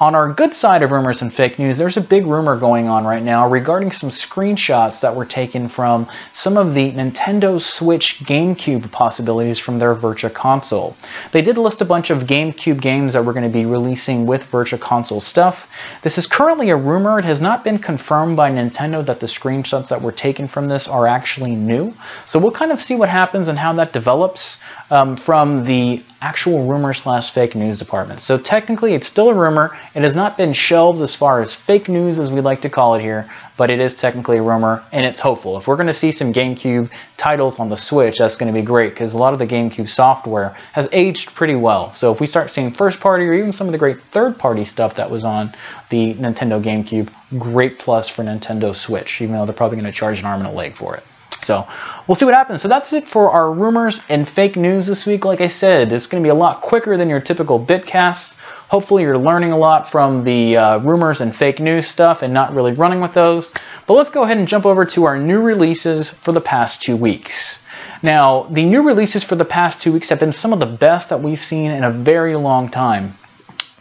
[0.00, 3.04] On our good side of rumors and fake news, there's a big rumor going on
[3.04, 8.90] right now regarding some screenshots that were taken from some of the Nintendo Switch GameCube
[8.92, 10.96] possibilities from their Virtual Console.
[11.32, 14.42] They did list a bunch of GameCube games that we're going to be releasing with
[14.44, 15.68] Virtual Console stuff.
[16.00, 17.18] This is currently a rumor.
[17.18, 20.88] It has not been confirmed by Nintendo that the screenshots that were taken from this
[20.88, 21.92] are actually new.
[22.24, 26.66] So we'll kind of see what happens and how that develops um, from the actual
[26.66, 28.20] rumor slash fake news department.
[28.20, 29.76] So technically it's still a rumor.
[29.94, 32.94] It has not been shelved as far as fake news as we like to call
[32.94, 35.56] it here, but it is technically a rumor and it's hopeful.
[35.56, 38.64] If we're going to see some GameCube titles on the Switch, that's going to be
[38.64, 41.92] great because a lot of the GameCube software has aged pretty well.
[41.94, 44.64] So if we start seeing first party or even some of the great third party
[44.64, 45.54] stuff that was on
[45.88, 50.18] the Nintendo GameCube, great plus for Nintendo Switch, even though they're probably going to charge
[50.18, 51.04] an arm and a leg for it.
[51.42, 51.66] So
[52.07, 52.62] we'll see what happens.
[52.62, 55.24] So that's it for our rumors and fake news this week.
[55.24, 58.37] Like I said, it's going to be a lot quicker than your typical Bitcast.
[58.68, 62.55] Hopefully you're learning a lot from the uh, rumors and fake news stuff and not
[62.55, 63.53] really running with those.
[63.87, 66.96] But let's go ahead and jump over to our new releases for the past two
[66.96, 67.59] weeks.
[68.03, 71.11] Now, the new releases for the past two weeks have been some of the best
[71.11, 73.16] that we've seen in a very long time.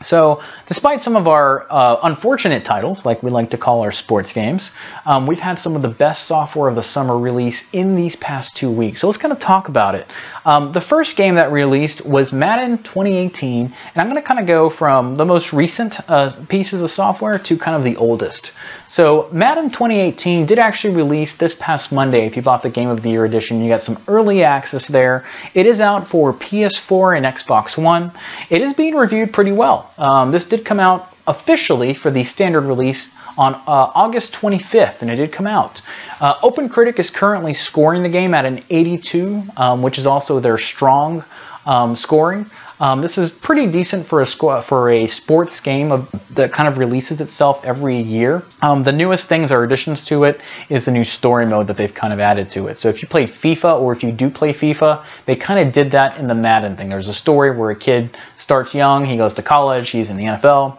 [0.01, 4.31] So, despite some of our uh, unfortunate titles, like we like to call our sports
[4.31, 4.71] games,
[5.05, 8.55] um, we've had some of the best software of the summer release in these past
[8.55, 9.01] two weeks.
[9.01, 10.07] So, let's kind of talk about it.
[10.45, 14.47] Um, the first game that released was Madden 2018, and I'm going to kind of
[14.47, 18.53] go from the most recent uh, pieces of software to kind of the oldest.
[18.87, 22.25] So, Madden 2018 did actually release this past Monday.
[22.25, 25.25] If you bought the Game of the Year edition, you got some early access there.
[25.53, 28.13] It is out for PS4 and Xbox One.
[28.49, 29.88] It is being reviewed pretty well.
[29.97, 35.09] Um, this did come out officially for the standard release on uh, August 25th, and
[35.09, 35.81] it did come out.
[36.19, 40.57] Uh, OpenCritic is currently scoring the game at an 82, um, which is also their
[40.57, 41.23] strong
[41.65, 42.45] um, scoring.
[42.79, 46.77] Um, this is pretty decent for a for a sports game of, that kind of
[46.77, 48.43] releases itself every year.
[48.61, 50.39] Um, the newest things or additions to it
[50.69, 52.77] is the new story mode that they've kind of added to it.
[52.77, 55.91] So if you play FIFA or if you do play FIFA, they kind of did
[55.91, 56.89] that in the Madden thing.
[56.89, 60.25] There's a story where a kid starts young, he goes to college, he's in the
[60.25, 60.77] NFL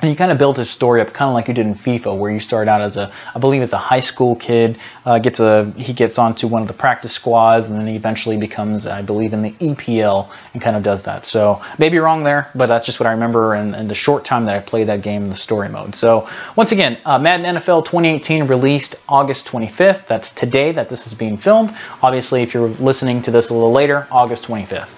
[0.00, 2.16] and you kind of build his story up kind of like you did in FIFA,
[2.16, 5.40] where you start out as a, I believe it's a high school kid, uh, gets
[5.40, 9.02] a, he gets onto one of the practice squads, and then he eventually becomes, I
[9.02, 11.26] believe, in the EPL, and kind of does that.
[11.26, 14.44] So maybe wrong there, but that's just what I remember in, in the short time
[14.44, 15.96] that I played that game in the story mode.
[15.96, 20.06] So once again, uh, Madden NFL 2018 released August 25th.
[20.06, 21.74] That's today that this is being filmed.
[22.02, 24.94] Obviously, if you're listening to this a little later, August 25th.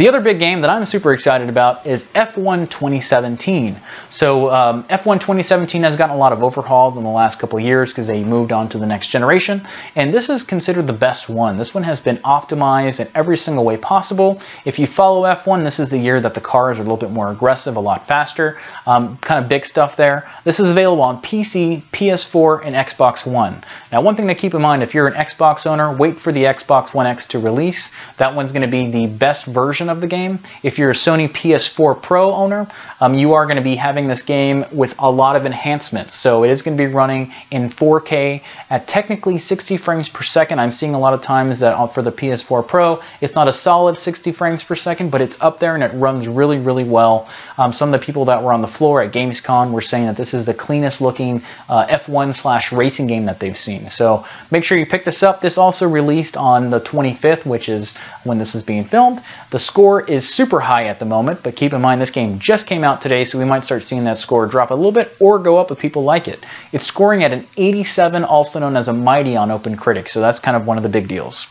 [0.00, 3.78] The other big game that I'm super excited about is F1 2017.
[4.08, 7.64] So um, F1 2017 has gotten a lot of overhauls in the last couple of
[7.64, 9.60] years because they moved on to the next generation,
[9.96, 11.58] and this is considered the best one.
[11.58, 14.40] This one has been optimized in every single way possible.
[14.64, 17.10] If you follow F1, this is the year that the cars are a little bit
[17.10, 20.30] more aggressive, a lot faster, um, kind of big stuff there.
[20.44, 23.62] This is available on PC, PS4, and Xbox One.
[23.92, 26.44] Now, one thing to keep in mind, if you're an Xbox owner, wait for the
[26.44, 27.90] Xbox One X to release.
[28.16, 30.38] That one's going to be the best version of the game.
[30.62, 32.66] If you're a Sony PS4 Pro owner,
[33.00, 36.14] um, you are going to be having this game with a lot of enhancements.
[36.14, 40.60] So it is going to be running in 4K at technically 60 frames per second.
[40.60, 43.52] I'm seeing a lot of times that uh, for the PS4 Pro, it's not a
[43.52, 47.28] solid 60 frames per second, but it's up there and it runs really, really well.
[47.58, 50.16] Um, some of the people that were on the floor at Gamescom were saying that
[50.16, 53.88] this is the cleanest looking uh, F1 slash racing game that they've seen.
[53.90, 55.40] So make sure you pick this up.
[55.40, 59.22] This also released on the 25th, which is when this is being filmed.
[59.50, 62.68] The score is super high at the moment, but keep in mind this game just
[62.68, 65.40] came out today, so we might start seeing that score drop a little bit or
[65.40, 66.46] go up if people like it.
[66.70, 70.56] It's scoring at an 87, also known as a mighty on OpenCritic, so that's kind
[70.56, 71.48] of one of the big deals.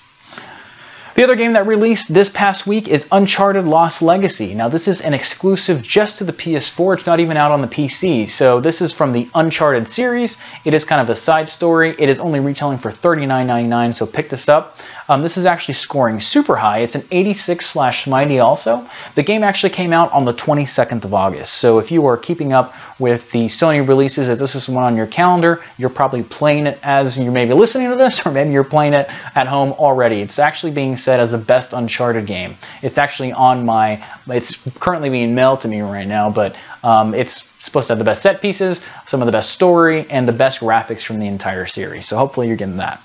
[1.16, 4.56] The other game that released this past week is Uncharted Lost Legacy.
[4.56, 6.94] Now, this is an exclusive just to the PS4.
[6.94, 8.30] It's not even out on the PC.
[8.30, 10.38] So, this is from the Uncharted series.
[10.64, 11.94] It is kind of a side story.
[12.00, 14.78] It is only retailing for $39.99, so pick this up.
[15.10, 16.80] Um, this is actually scoring super high.
[16.80, 18.88] It's an 86 slash Mighty also.
[19.16, 21.56] The game actually came out on the 22nd of August.
[21.56, 24.96] So if you are keeping up with the Sony releases, as this is one on
[24.96, 28.52] your calendar, you're probably playing it as you may be listening to this, or maybe
[28.52, 30.22] you're playing it at home already.
[30.22, 32.56] It's actually being said as the best Uncharted game.
[32.84, 37.50] It's actually on my, it's currently being mailed to me right now, but um, it's
[37.60, 40.60] supposed to have the best set pieces, some of the best story, and the best
[40.60, 42.08] graphics from the entire series.
[42.08, 43.02] So hopefully you're getting that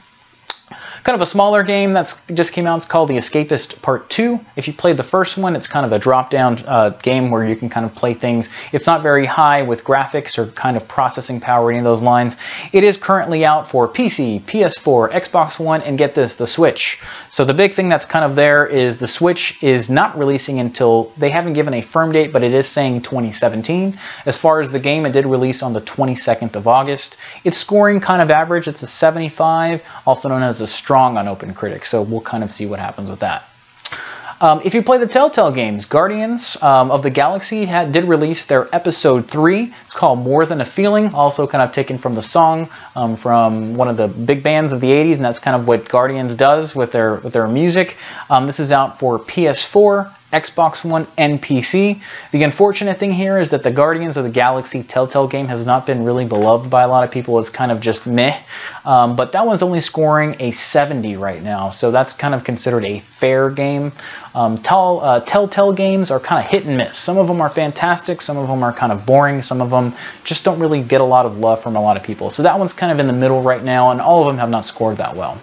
[1.05, 2.79] kind of a smaller game that's just came out.
[2.79, 4.41] It's called The Escapist Part 2.
[4.57, 7.57] If you played the first one, it's kind of a drop-down uh, game where you
[7.57, 8.49] can kind of play things.
[8.73, 12.37] It's not very high with graphics or kind of processing power, of those lines.
[12.73, 17.01] It is currently out for PC, PS4, Xbox One, and get this, the Switch.
[17.31, 21.13] So the big thing that's kind of there is the Switch is not releasing until,
[21.19, 23.99] they haven't given a firm date, but it is saying 2017.
[24.25, 27.17] As far as the game, it did release on the 22nd of August.
[27.45, 28.69] It's scoring kind of average.
[28.69, 32.53] It's a 75, also known as a strong strong on OpenCritic, so we'll kind of
[32.53, 33.49] see what happens with that.
[34.41, 38.73] Um, if you play the Telltale games, Guardians um, of the Galaxy did release their
[38.73, 39.75] episode 3.
[39.85, 43.75] It's called More Than a Feeling, also kind of taken from the song um, from
[43.75, 46.77] one of the big bands of the 80s, and that's kind of what Guardians does
[46.77, 47.97] with their, with their music.
[48.31, 52.01] Um, this is out for PS4, Xbox One, and PC.
[52.33, 55.87] The unfortunate thing here is that the Guardians of the Galaxy Telltale game has not
[55.87, 57.39] been really beloved by a lot of people.
[57.39, 58.39] It's kind of just meh.
[58.85, 62.85] Um, but that one's only scoring a 70 right now, so that's kind of considered
[62.85, 63.93] a fair game.
[64.35, 66.97] Um, tell, uh, Telltale games are kind of hit and miss.
[66.97, 69.95] Some of them are fantastic, some of them are kind of boring, some of them
[70.25, 72.31] just don't really get a lot of love from a lot of people.
[72.31, 74.51] So that one's kind of in the middle right now, and all of them have
[74.51, 75.41] not scored that well.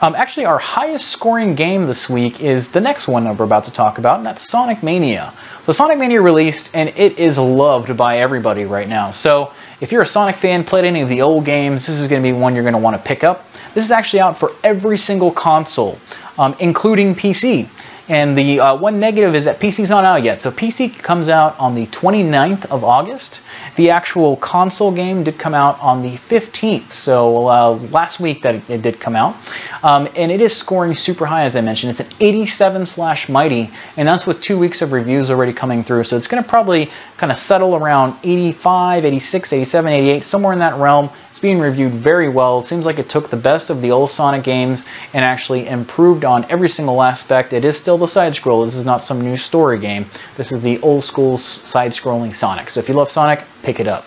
[0.00, 3.64] Um, actually, our highest scoring game this week is the next one that we're about
[3.64, 5.32] to talk about, and that's Sonic Mania.
[5.66, 9.10] So Sonic Mania released, and it is loved by everybody right now.
[9.10, 12.22] So if you're a Sonic fan, played any of the old games, this is going
[12.22, 13.46] to be one you're going to want to pick up.
[13.74, 15.98] This is actually out for every single console,
[16.38, 17.68] um, including PC.
[18.08, 20.42] And the uh, one negative is that PC's not out yet.
[20.42, 23.40] So PC comes out on the 29th of August.
[23.76, 26.92] The actual console game did come out on the 15th.
[26.92, 29.36] So uh, last week that it, did come out.
[29.82, 31.90] Um, and it is scoring super high, as I mentioned.
[31.90, 33.70] It's an 87 slash mighty.
[33.96, 36.04] And that's with two weeks of reviews already coming through.
[36.04, 40.58] So it's going to probably kind of settle around 85, 86, 87, 88, somewhere in
[40.58, 42.60] that realm being reviewed very well.
[42.60, 46.24] It seems like it took the best of the old Sonic games and actually improved
[46.24, 47.52] on every single aspect.
[47.52, 48.64] It is still the side scroll.
[48.64, 50.06] This is not some new story game.
[50.36, 52.70] This is the old school side scrolling Sonic.
[52.70, 54.04] So if you love Sonic, pick it up.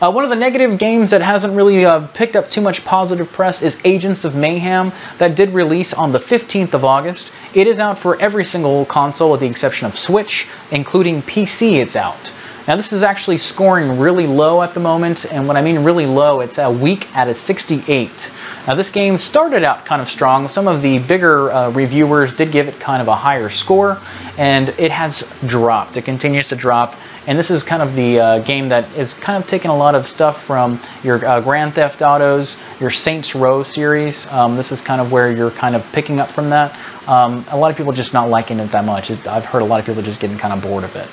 [0.00, 3.32] Uh, one of the negative games that hasn't really uh, picked up too much positive
[3.32, 7.32] press is Agents of Mayhem, that did release on the 15th of August.
[7.52, 11.96] It is out for every single console with the exception of Switch, including PC it's
[11.96, 12.32] out.
[12.68, 16.04] Now this is actually scoring really low at the moment, and when I mean really
[16.04, 18.30] low, it's a weak at a 68.
[18.66, 20.48] Now this game started out kind of strong.
[20.48, 23.98] Some of the bigger uh, reviewers did give it kind of a higher score,
[24.36, 25.96] and it has dropped.
[25.96, 26.94] It continues to drop,
[27.26, 29.94] and this is kind of the uh, game that is kind of taking a lot
[29.94, 34.30] of stuff from your uh, Grand Theft Autos, your Saints Row series.
[34.30, 36.78] Um, this is kind of where you're kind of picking up from that.
[37.08, 39.10] Um, a lot of people just not liking it that much.
[39.10, 41.08] It, I've heard a lot of people just getting kind of bored of it.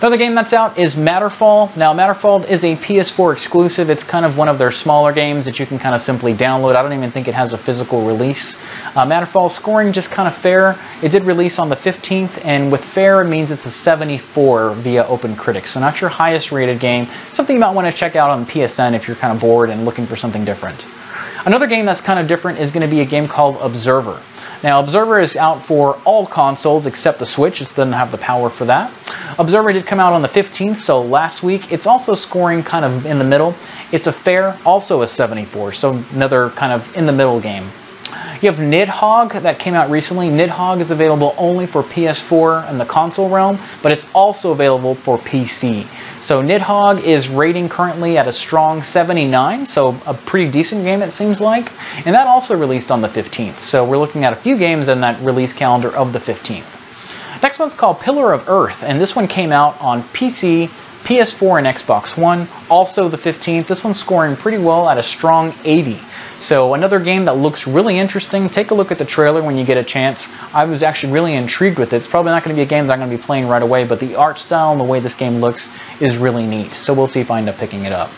[0.00, 1.76] Another game that's out is Matterfall.
[1.76, 3.90] Now, Matterfall is a PS4 exclusive.
[3.90, 6.76] It's kind of one of their smaller games that you can kind of simply download.
[6.76, 8.56] I don't even think it has a physical release.
[8.94, 10.78] Uh, Matterfall scoring just kind of fair.
[11.02, 15.02] It did release on the 15th, and with fair, it means it's a 74 via
[15.02, 15.66] OpenCritic.
[15.66, 17.08] So not your highest rated game.
[17.32, 19.84] Something you might want to check out on PSN if you're kind of bored and
[19.84, 20.86] looking for something different.
[21.44, 24.20] Another game that's kind of different is going to be a game called Observer.
[24.62, 27.62] Now, Observer is out for all consoles except the Switch.
[27.62, 28.92] It doesn't have the power for that.
[29.38, 31.72] Observer did come out on the 15th, so last week.
[31.72, 33.54] It's also scoring kind of in the middle.
[33.92, 37.70] It's a fair, also a 74, so another kind of in the middle game.
[38.40, 40.28] You have Nidhogg that came out recently.
[40.28, 45.18] Nidhogg is available only for PS4 and the console realm, but it's also available for
[45.18, 45.86] PC.
[46.20, 51.12] So Nidhogg is rating currently at a strong 79, so a pretty decent game it
[51.12, 51.72] seems like.
[52.06, 53.58] And that also released on the 15th.
[53.58, 57.42] So we're looking at a few games in that release calendar of the 15th.
[57.42, 60.70] Next one's called Pillar of Earth, and this one came out on PC,
[61.04, 63.66] PS4, and Xbox One, also the 15th.
[63.66, 65.98] This one's scoring pretty well at a strong 80.
[66.40, 68.48] So another game that looks really interesting.
[68.48, 70.28] Take a look at the trailer when you get a chance.
[70.52, 71.96] I was actually really intrigued with it.
[71.96, 73.62] It's probably not going to be a game that I'm going to be playing right
[73.62, 76.74] away, but the art style and the way this game looks is really neat.
[76.74, 78.10] So we'll see if I end up picking it up.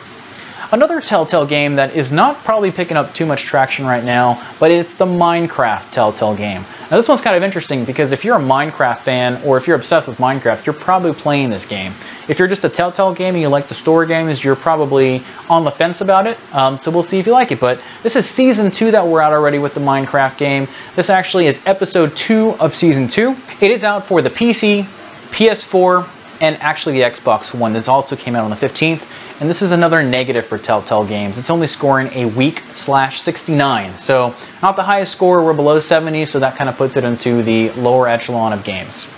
[0.72, 4.70] Another Telltale game that is not probably picking up too much traction right now, but
[4.70, 6.64] it's the Minecraft Telltale game.
[6.88, 9.74] Now this one's kind of interesting because if you're a Minecraft fan or if you're
[9.74, 11.92] obsessed with Minecraft, you're probably playing this game.
[12.28, 15.64] If you're just a Telltale game and you like the story games, you're probably on
[15.64, 16.38] the fence about it.
[16.54, 17.58] Um, so we'll see if you like it.
[17.58, 20.68] But this is season two that we're out already with the Minecraft game.
[20.94, 23.36] This actually is episode two of season two.
[23.60, 24.84] It is out for the PC,
[25.30, 26.08] PS4,
[26.40, 27.72] and actually the Xbox One.
[27.72, 29.04] This also came out on the 15th.
[29.40, 31.38] And this is another negative for Telltale Games.
[31.38, 33.96] It's only scoring a weak slash 69.
[33.96, 37.42] So not the highest score, we're below 70, so that kind of puts it into
[37.42, 39.08] the lower echelon of games.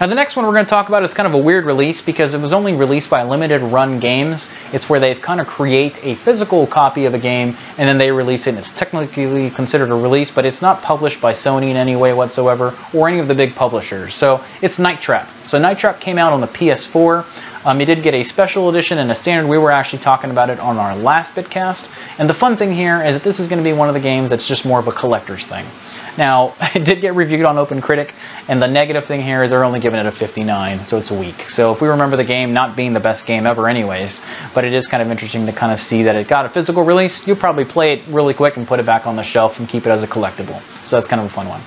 [0.00, 2.02] Now the next one we're going to talk about is kind of a weird release
[2.02, 4.50] because it was only released by Limited Run Games.
[4.72, 8.10] It's where they've kind of create a physical copy of a game and then they
[8.10, 11.76] release it and it's technically considered a release, but it's not published by Sony in
[11.76, 14.14] any way whatsoever or any of the big publishers.
[14.14, 15.30] So it's Night Trap.
[15.46, 17.24] So Night Trap came out on the PS4.
[17.66, 19.50] Um, it did get a special edition and a standard.
[19.50, 21.88] We were actually talking about it on our last Bitcast.
[22.16, 24.00] And the fun thing here is that this is going to be one of the
[24.00, 25.66] games that's just more of a collector's thing.
[26.16, 28.12] Now, it did get reviewed on OpenCritic,
[28.46, 31.50] and the negative thing here is they're only giving it a 59, so it's weak.
[31.50, 34.22] So if we remember the game not being the best game ever anyways,
[34.54, 36.84] but it is kind of interesting to kind of see that it got a physical
[36.84, 39.68] release, you'll probably play it really quick and put it back on the shelf and
[39.68, 40.62] keep it as a collectible.
[40.86, 41.62] So that's kind of a fun one.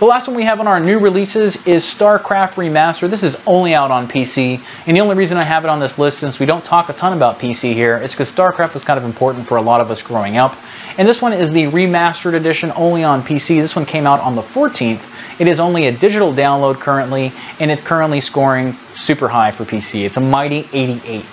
[0.00, 3.10] The last one we have on our new releases is StarCraft Remastered.
[3.10, 5.98] This is only out on PC, and the only reason I have it on this
[5.98, 8.98] list, since we don't talk a ton about PC here, is because StarCraft was kind
[8.98, 10.56] of important for a lot of us growing up.
[10.98, 13.60] And this one is the remastered edition only on PC.
[13.60, 15.00] This one came out on the 14th.
[15.38, 20.04] It is only a digital download currently, and it's currently scoring super high for PC.
[20.04, 21.24] It's a mighty 88.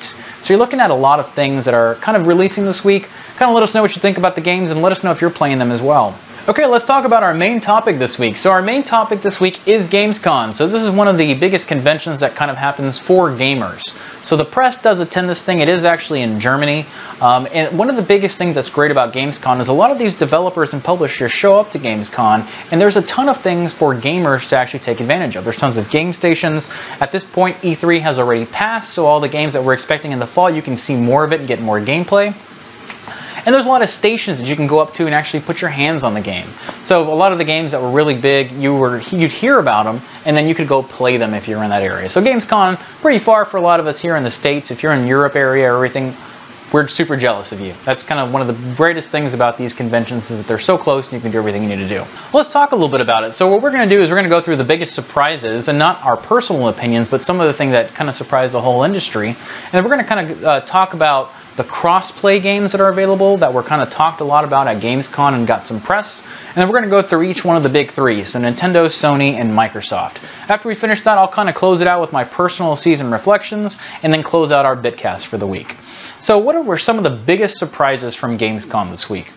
[0.44, 3.10] So you're looking at a lot of things that are kind of releasing this week.
[3.38, 5.12] Kind of let us know what you think about the games and let us know
[5.12, 6.16] if you're playing them as well.
[6.48, 8.36] Okay, let's talk about our main topic this week.
[8.36, 10.56] So our main topic this week is Gamescom.
[10.56, 13.96] So this is one of the biggest conventions that kind of happens for gamers.
[14.26, 15.60] So the press does attend this thing.
[15.60, 16.88] It is actually in Germany.
[17.22, 20.00] Um, and one of the biggest things that's great about Gamescom is a lot of
[20.00, 23.94] these developers and publishers show up to Gamescom, and there's a ton of things for
[23.94, 25.44] gamers to actually take advantage of.
[25.44, 26.72] There's tons of game stations.
[27.00, 30.18] At this point, E3 has already passed, so all the games that we're expecting in
[30.18, 32.34] the fall, you can see more of it and get more gameplay.
[33.46, 35.62] And there's a lot of stations that you can go up to and actually put
[35.62, 36.48] your hands on the game.
[36.84, 39.86] So a lot of the games that were really big, you were you'd hear about
[39.86, 42.10] them, and then you could go play them if you're in that area.
[42.10, 44.72] So Gamescom, pretty far for a lot of us here in the States.
[44.72, 46.16] If you're in Europe area or everything,
[46.72, 47.74] we're super jealous of you.
[47.84, 50.78] That's kind of one of the greatest things about these conventions is that they're so
[50.78, 52.06] close and you can do everything you need to do.
[52.34, 53.34] Let's talk a little bit about it.
[53.34, 55.68] So what we're going to do is we're going to go through the biggest surprises
[55.68, 58.62] and not our personal opinions, but some of the things that kind of surprised the
[58.62, 59.36] whole industry.
[59.74, 63.38] And we're going to kind of uh, talk about the cross-play games that are available
[63.38, 66.24] that were kind of talked a lot about at Gamescom and got some press.
[66.48, 68.86] And then we're going to go through each one of the big three, so Nintendo,
[68.86, 70.18] Sony, and Microsoft.
[70.48, 73.78] After we finish that, I'll kind of close it out with my personal season reflections
[74.02, 75.76] and then close out our Bitcast for the week.
[76.22, 79.32] So what were some of the biggest surprises from Gamescom this week?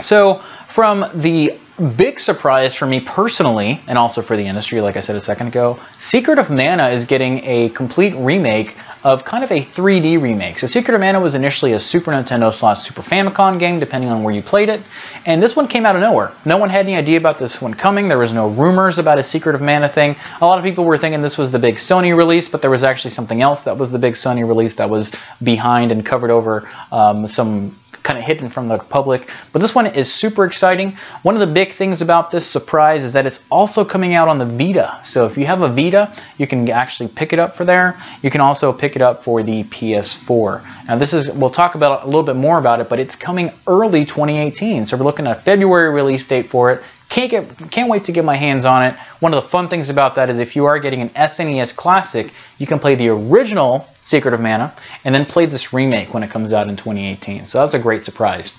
[0.00, 1.58] So from the
[1.96, 5.48] big surprise for me personally, and also for the industry, like I said a second
[5.48, 10.58] ago, Secret of Mana is getting a complete remake of kind of a 3D remake.
[10.58, 14.22] So Secret of Mana was initially a Super Nintendo slash Super Famicom game, depending on
[14.22, 14.80] where you played it.
[15.24, 16.32] And this one came out of nowhere.
[16.44, 18.08] No one had any idea about this one coming.
[18.08, 20.16] There was no rumors about a Secret of Mana thing.
[20.40, 22.82] A lot of people were thinking this was the big Sony release, but there was
[22.82, 25.12] actually something else that was the big Sony release that was
[25.42, 29.28] behind and covered over um, some kind of hidden from the public.
[29.52, 30.96] But this one is super exciting.
[31.22, 34.38] One of the big things about this surprise is that it's also coming out on
[34.38, 35.00] the Vita.
[35.04, 38.00] So if you have a Vita, you can actually pick it up for there.
[38.22, 40.86] You can also pick it up for the PS4.
[40.86, 43.52] Now this is, we'll talk about a little bit more about it, but it's coming
[43.66, 44.86] early 2018.
[44.86, 46.82] So we're looking at a February release date for it.
[47.08, 48.94] Can't get, can't wait to get my hands on it.
[49.20, 52.32] One of the fun things about that is if you are getting an SNES Classic,
[52.58, 56.30] you can play the original Secret of Mana and then play this remake when it
[56.30, 57.46] comes out in 2018.
[57.46, 58.52] So that's a great surprise.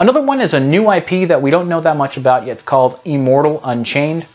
[0.00, 2.54] Another one is a new IP that we don't know that much about yet.
[2.54, 4.26] It's called Immortal Unchained.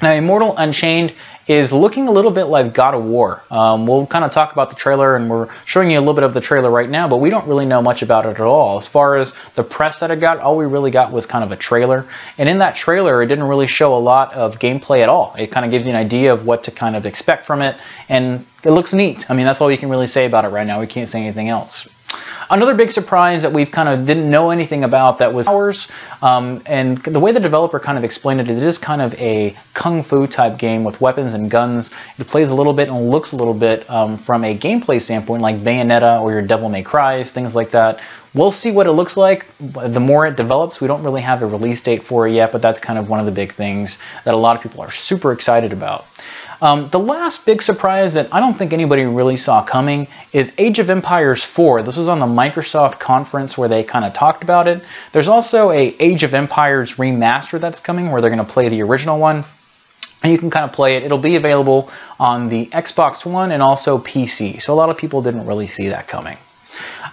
[0.00, 1.14] Now, Immortal Unchained
[1.46, 3.42] is looking a little bit like God of War.
[3.50, 6.24] Um, we'll kind of talk about the trailer, and we're showing you a little bit
[6.24, 8.78] of the trailer right now, but we don't really know much about it at all.
[8.78, 11.50] As far as the press that it got, all we really got was kind of
[11.50, 12.06] a trailer.
[12.38, 15.34] And in that trailer, it didn't really show a lot of gameplay at all.
[15.36, 17.76] It kind of gives you an idea of what to kind of expect from it,
[18.08, 19.28] and it looks neat.
[19.30, 20.80] I mean, that's all you can really say about it right now.
[20.80, 21.88] We can't say anything else.
[22.50, 25.90] Another big surprise that we've kind of didn't know anything about that was ours,
[26.20, 29.56] um, and the way the developer kind of explained it, it is kind of a
[29.72, 31.92] kung fu type game with weapons and guns.
[32.18, 35.42] It plays a little bit and looks a little bit um, from a gameplay standpoint
[35.42, 38.00] like Bayonetta or your Devil May Cry's, things like that.
[38.34, 40.80] We'll see what it looks like the more it develops.
[40.80, 43.20] We don't really have a release date for it yet, but that's kind of one
[43.20, 46.06] of the big things that a lot of people are super excited about.
[46.62, 50.78] Um, the last big surprise that I don't think anybody really saw coming is Age
[50.78, 51.82] of Empires 4.
[51.82, 54.80] This was on the Microsoft conference where they kind of talked about it.
[55.10, 58.80] There's also a Age of Empires remaster that's coming where they're going to play the
[58.84, 59.44] original one
[60.22, 61.02] and you can kind of play it.
[61.02, 61.90] It'll be available
[62.20, 64.62] on the Xbox One and also PC.
[64.62, 66.38] So a lot of people didn't really see that coming.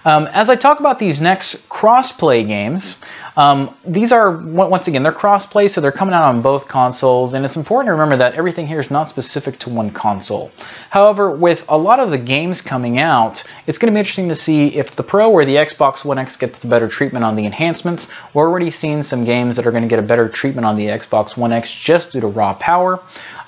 [0.04, 3.00] Um, as I talk about these next cross-play games,
[3.36, 7.44] um, these are, once again, they're cross-play, so they're coming out on both consoles, and
[7.44, 10.50] it's important to remember that everything here is not specific to one console.
[10.90, 14.34] However, with a lot of the games coming out, it's going to be interesting to
[14.34, 17.46] see if the Pro or the Xbox One X gets the better treatment on the
[17.46, 18.08] enhancements.
[18.34, 20.86] We're already seeing some games that are going to get a better treatment on the
[20.86, 23.00] Xbox One X just due to raw power.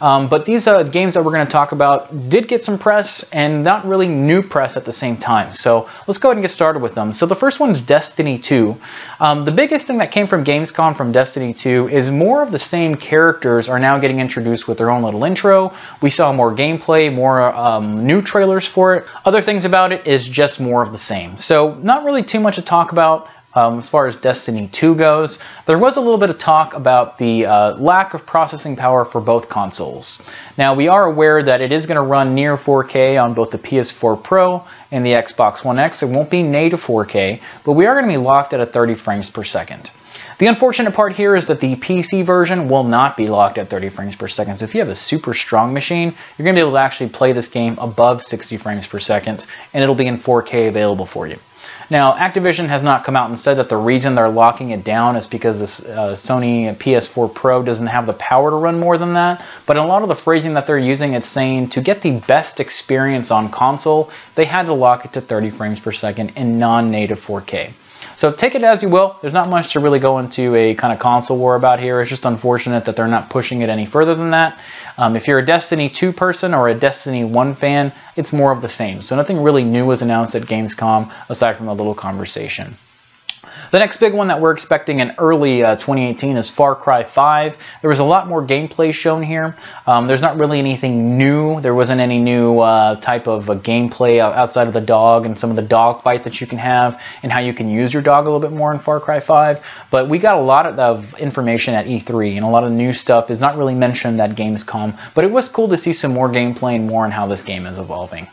[0.02, 3.22] Um, but these uh, games that we're going to talk about did get some press
[3.30, 5.54] and not really new press at the same time.
[5.54, 7.12] So let's go ahead and get started with them.
[7.12, 8.76] So the first one is Destiny 2.
[9.20, 12.58] Um, the biggest thing that came from Gamescom from Destiny 2 is more of the
[12.58, 15.72] same characters are now getting introduced with their own little intro.
[16.02, 19.06] We saw more gameplay, more um, new trailers for it.
[19.24, 21.38] Other things about it is just more of the same.
[21.38, 25.38] So not really too much to talk about um, as far as Destiny 2 goes.
[25.66, 29.20] There was a little bit of talk about the uh, lack of processing power for
[29.20, 30.20] both consoles.
[30.57, 33.59] Now, we are aware that it is going to run near 4K on both the
[33.59, 36.03] PS4 Pro and the Xbox One X.
[36.03, 38.94] It won't be native 4K, but we are going to be locked at a 30
[38.96, 39.90] frames per second.
[40.38, 43.90] The unfortunate part here is that the PC version will not be locked at 30
[43.90, 44.59] frames per second.
[44.59, 47.11] So if you have a super strong machine, you're going to be able to actually
[47.11, 51.28] play this game above 60 frames per second, and it'll be in 4K available for
[51.28, 51.38] you.
[51.90, 55.16] Now, Activision has not come out and said that the reason they're locking it down
[55.16, 59.14] is because this uh, Sony PS4 Pro doesn't have the power to run more than
[59.14, 59.44] that.
[59.66, 62.60] But a lot of the phrasing that they're using, it's saying to get the best
[62.60, 67.24] experience on console, they had to lock it to 30 frames per second in non-native
[67.24, 67.72] 4K.
[68.16, 69.16] So take it as you will.
[69.20, 72.00] There's not much to really go into a kind of console war about here.
[72.00, 74.58] It's just unfortunate that they're not pushing it any further than that.
[74.98, 78.60] Um, if you're a Destiny 2 person or a Destiny 1 fan, it's more of
[78.60, 79.02] the same.
[79.02, 82.76] So nothing really new was announced at Gamescom aside from a little conversation.
[83.72, 87.56] The next big one that we're expecting in early uh, 2018 is Far Cry 5.
[87.80, 89.56] There was a lot more gameplay shown here.
[89.86, 91.58] Um, there's not really anything new.
[91.62, 95.48] There wasn't any new uh, type of uh, gameplay outside of the dog and some
[95.48, 98.26] of the dog fights that you can have and how you can use your dog
[98.26, 99.64] a little bit more in Far Cry 5.
[99.90, 103.30] But we got a lot of information at E3 and a lot of new stuff
[103.30, 104.98] is not really mentioned at Gamescom.
[105.14, 107.64] But it was cool to see some more gameplay and more on how this game
[107.64, 108.28] is evolving.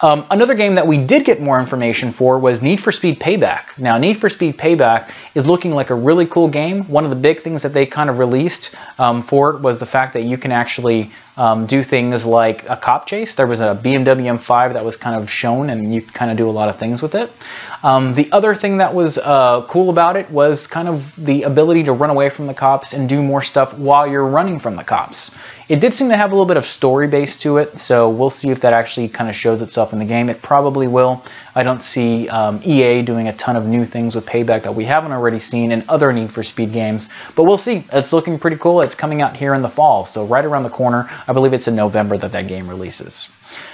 [0.00, 3.78] Um, another game that we did get more information for was Need for Speed Payback.
[3.78, 6.84] Now, Need for Speed Payback is looking like a really cool game.
[6.84, 9.86] One of the big things that they kind of released um, for it was the
[9.86, 13.34] fact that you can actually um, do things like a cop chase.
[13.34, 16.50] There was a BMW M5 that was kind of shown, and you kind of do
[16.50, 17.30] a lot of things with it.
[17.84, 21.84] Um, the other thing that was uh, cool about it was kind of the ability
[21.84, 24.82] to run away from the cops and do more stuff while you're running from the
[24.84, 25.30] cops.
[25.68, 28.30] It did seem to have a little bit of story base to it, so we'll
[28.30, 30.30] see if that actually kind of shows itself in the game.
[30.30, 31.22] It probably will.
[31.58, 34.84] I don't see um, EA doing a ton of new things with Payback that we
[34.84, 37.08] haven't already seen in other Need for Speed games.
[37.34, 37.84] But we'll see.
[37.90, 38.80] It's looking pretty cool.
[38.80, 41.10] It's coming out here in the fall, so right around the corner.
[41.26, 43.28] I believe it's in November that that game releases.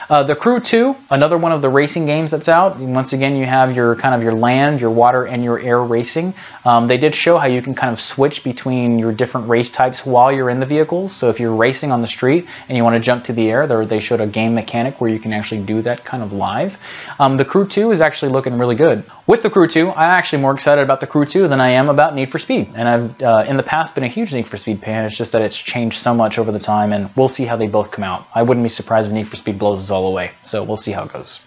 [0.09, 2.79] Uh, the Crew 2, another one of the racing games that's out.
[2.79, 6.35] Once again, you have your kind of your land, your water, and your air racing.
[6.65, 10.05] Um, they did show how you can kind of switch between your different race types
[10.05, 11.17] while you're in the vehicles.
[11.17, 13.67] So if you're racing on the street and you want to jump to the air,
[13.87, 16.77] they showed a game mechanic where you can actually do that kind of live.
[17.19, 19.05] Um, the Crew 2 is actually looking really good.
[19.27, 21.89] With the Crew 2, I'm actually more excited about the Crew 2 than I am
[21.89, 22.71] about Need for Speed.
[22.75, 25.05] And I've, uh, in the past, been a huge Need for Speed fan.
[25.05, 27.67] It's just that it's changed so much over the time, and we'll see how they
[27.67, 28.27] both come out.
[28.35, 30.31] I wouldn't be surprised if Need for Speed blows us all away.
[30.43, 31.39] So we'll see how it goes.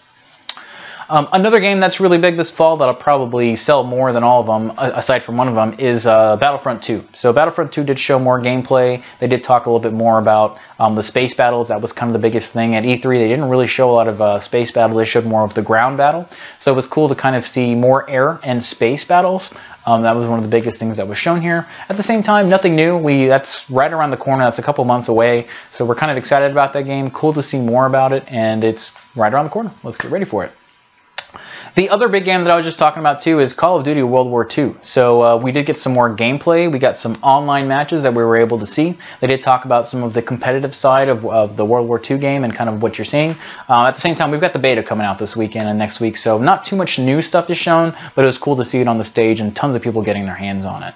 [1.10, 4.46] Um, another game that's really big this fall that'll probably sell more than all of
[4.46, 7.02] them, aside from one of them, is uh, Battlefront 2.
[7.14, 9.02] So Battlefront 2 did show more gameplay.
[9.18, 11.68] They did talk a little bit more about um, the space battles.
[11.68, 12.74] That was kind of the biggest thing.
[12.74, 14.98] At E3, they didn't really show a lot of uh, space battle.
[14.98, 16.28] They showed more of the ground battle.
[16.58, 19.54] So it was cool to kind of see more air and space battles.
[19.86, 21.66] Um, that was one of the biggest things that was shown here.
[21.88, 22.98] At the same time, nothing new.
[22.98, 24.44] We That's right around the corner.
[24.44, 25.48] That's a couple months away.
[25.70, 27.10] So we're kind of excited about that game.
[27.10, 28.30] Cool to see more about it.
[28.30, 29.70] And it's right around the corner.
[29.82, 30.52] Let's get ready for it.
[31.74, 34.02] The other big game that I was just talking about too is Call of Duty
[34.02, 34.74] World War II.
[34.82, 36.70] So uh, we did get some more gameplay.
[36.70, 38.96] We got some online matches that we were able to see.
[39.20, 42.18] They did talk about some of the competitive side of, of the World War II
[42.18, 43.36] game and kind of what you're seeing.
[43.68, 46.00] Uh, at the same time, we've got the beta coming out this weekend and next
[46.00, 46.16] week.
[46.16, 48.88] So not too much new stuff is shown, but it was cool to see it
[48.88, 50.94] on the stage and tons of people getting their hands on it.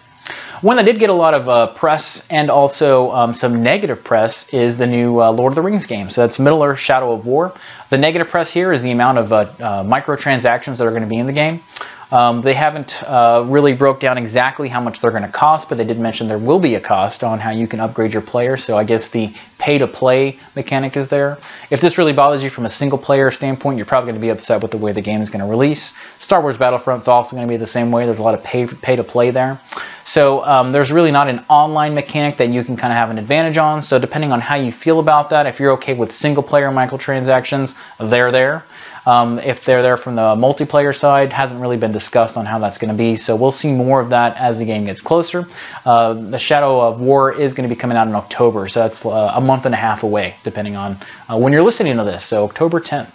[0.62, 4.48] One that did get a lot of uh, press and also um, some negative press
[4.50, 6.08] is the new uh, Lord of the Rings game.
[6.08, 7.52] So that's Middle Earth Shadow of War.
[7.90, 11.08] The negative press here is the amount of uh, uh microtransactions that are going to
[11.08, 11.64] be in the game.
[12.12, 15.78] Um, they haven't uh, really broke down exactly how much they're going to cost, but
[15.78, 18.58] they did mention there will be a cost on how you can upgrade your player.
[18.58, 21.38] So I guess the pay-to-play mechanic is there.
[21.70, 24.60] If this really bothers you from a single-player standpoint, you're probably going to be upset
[24.60, 25.94] with the way the game is going to release.
[26.20, 28.04] Star Wars Battlefront is also going to be the same way.
[28.04, 29.58] There's a lot of pay-to-play there.
[30.04, 33.16] So um, there's really not an online mechanic that you can kind of have an
[33.16, 33.80] advantage on.
[33.80, 38.30] So depending on how you feel about that, if you're okay with single-player microtransactions, they're
[38.30, 38.64] there.
[39.04, 42.78] Um, if they're there from the multiplayer side, hasn't really been discussed on how that's
[42.78, 43.16] going to be.
[43.16, 45.46] So we'll see more of that as the game gets closer.
[45.84, 49.04] Uh, the Shadow of War is going to be coming out in October, so that's
[49.04, 50.98] uh, a month and a half away, depending on
[51.28, 52.24] uh, when you're listening to this.
[52.24, 53.10] So October 10th.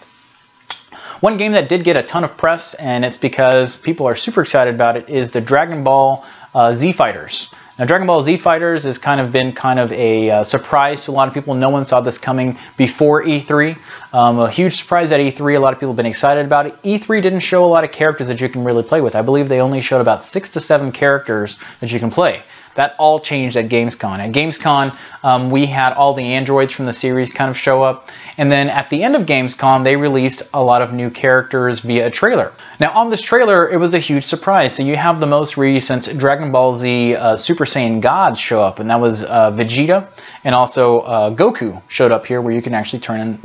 [1.19, 4.43] One game that did get a ton of press, and it's because people are super
[4.43, 6.23] excited about it, is the Dragon Ball
[6.53, 7.51] uh, Z Fighters.
[7.77, 11.11] Now, Dragon Ball Z Fighters has kind of been kind of a uh, surprise to
[11.11, 11.53] a lot of people.
[11.53, 13.77] No one saw this coming before E3.
[14.11, 15.55] Um, a huge surprise at E3.
[15.55, 16.81] A lot of people have been excited about it.
[16.81, 19.15] E3 didn't show a lot of characters that you can really play with.
[19.15, 22.41] I believe they only showed about six to seven characters that you can play.
[22.73, 24.17] That all changed at Gamescom.
[24.17, 28.09] At Gamescom, um, we had all the androids from the series kind of show up.
[28.37, 32.07] And then at the end of Gamescom, they released a lot of new characters via
[32.07, 32.51] a trailer.
[32.79, 34.75] Now, on this trailer, it was a huge surprise.
[34.75, 38.79] So you have the most recent Dragon Ball Z uh, Super Saiyan gods show up,
[38.79, 40.07] and that was uh, Vegeta,
[40.43, 43.39] and also uh, Goku showed up here, where you can actually turn in,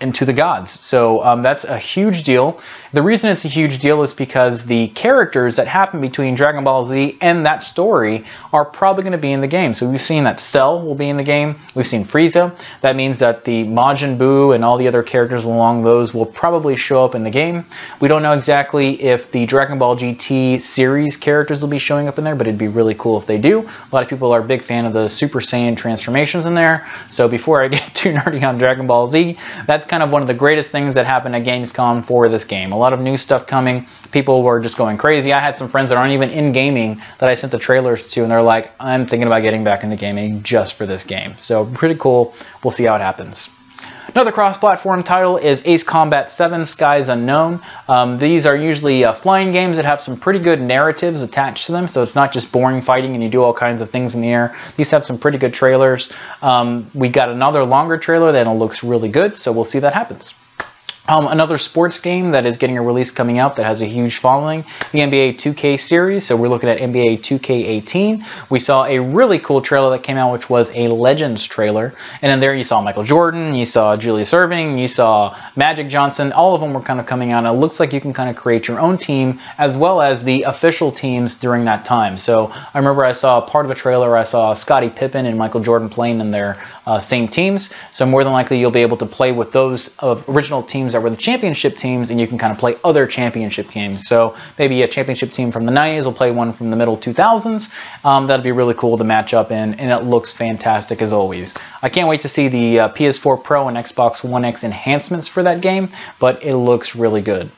[0.00, 0.70] into the gods.
[0.70, 2.58] So um, that's a huge deal.
[2.92, 6.84] The reason it's a huge deal is because the characters that happen between Dragon Ball
[6.86, 9.74] Z and that story are probably going to be in the game.
[9.74, 11.54] So we've seen that Cell will be in the game.
[11.76, 12.52] We've seen Frieza.
[12.80, 16.74] That means that the Majin Buu and all the other characters along those will probably
[16.74, 17.64] show up in the game.
[18.00, 22.18] We don't know exactly if the Dragon Ball GT series characters will be showing up
[22.18, 23.60] in there, but it'd be really cool if they do.
[23.60, 26.88] A lot of people are a big fan of the Super Saiyan transformations in there.
[27.08, 30.28] So before I get too nerdy on Dragon Ball Z, that's kind of one of
[30.28, 33.86] the greatest things that happened at Gamescom for this game lot of new stuff coming.
[34.10, 35.32] People were just going crazy.
[35.32, 38.22] I had some friends that aren't even in gaming that I sent the trailers to,
[38.22, 41.34] and they're like, I'm thinking about getting back into gaming just for this game.
[41.38, 42.34] So pretty cool.
[42.64, 43.48] We'll see how it happens.
[44.14, 47.60] Another cross-platform title is Ace Combat 7 Skies Unknown.
[47.88, 51.72] Um, these are usually uh, flying games that have some pretty good narratives attached to
[51.72, 54.20] them, so it's not just boring fighting and you do all kinds of things in
[54.20, 54.56] the air.
[54.76, 56.10] These have some pretty good trailers.
[56.42, 60.34] Um, we got another longer trailer that looks really good, so we'll see that happens.
[61.10, 64.18] Um, another sports game that is getting a release coming out that has a huge
[64.18, 66.24] following, the NBA 2K series.
[66.24, 68.24] So we're looking at NBA 2K18.
[68.48, 71.94] We saw a really cool trailer that came out, which was a Legends trailer.
[72.22, 76.30] And in there you saw Michael Jordan, you saw Julius Erving, you saw Magic Johnson.
[76.30, 77.44] All of them were kind of coming out.
[77.44, 80.22] And it looks like you can kind of create your own team as well as
[80.22, 82.18] the official teams during that time.
[82.18, 84.16] So I remember I saw part of a trailer.
[84.16, 86.56] I saw Scottie Pippen and Michael Jordan playing in their
[86.86, 87.70] uh, same teams.
[87.92, 91.02] So more than likely you'll be able to play with those uh, original teams that
[91.02, 94.06] were the championship teams and you can kind of play other championship games.
[94.06, 97.70] So maybe a championship team from the 90s will play one from the middle 2000s.
[98.04, 101.54] Um, that'd be really cool to match up in and it looks fantastic as always.
[101.82, 105.42] I can't wait to see the uh, PS4 Pro and Xbox One X enhancements for
[105.42, 107.50] that game, but it looks really good.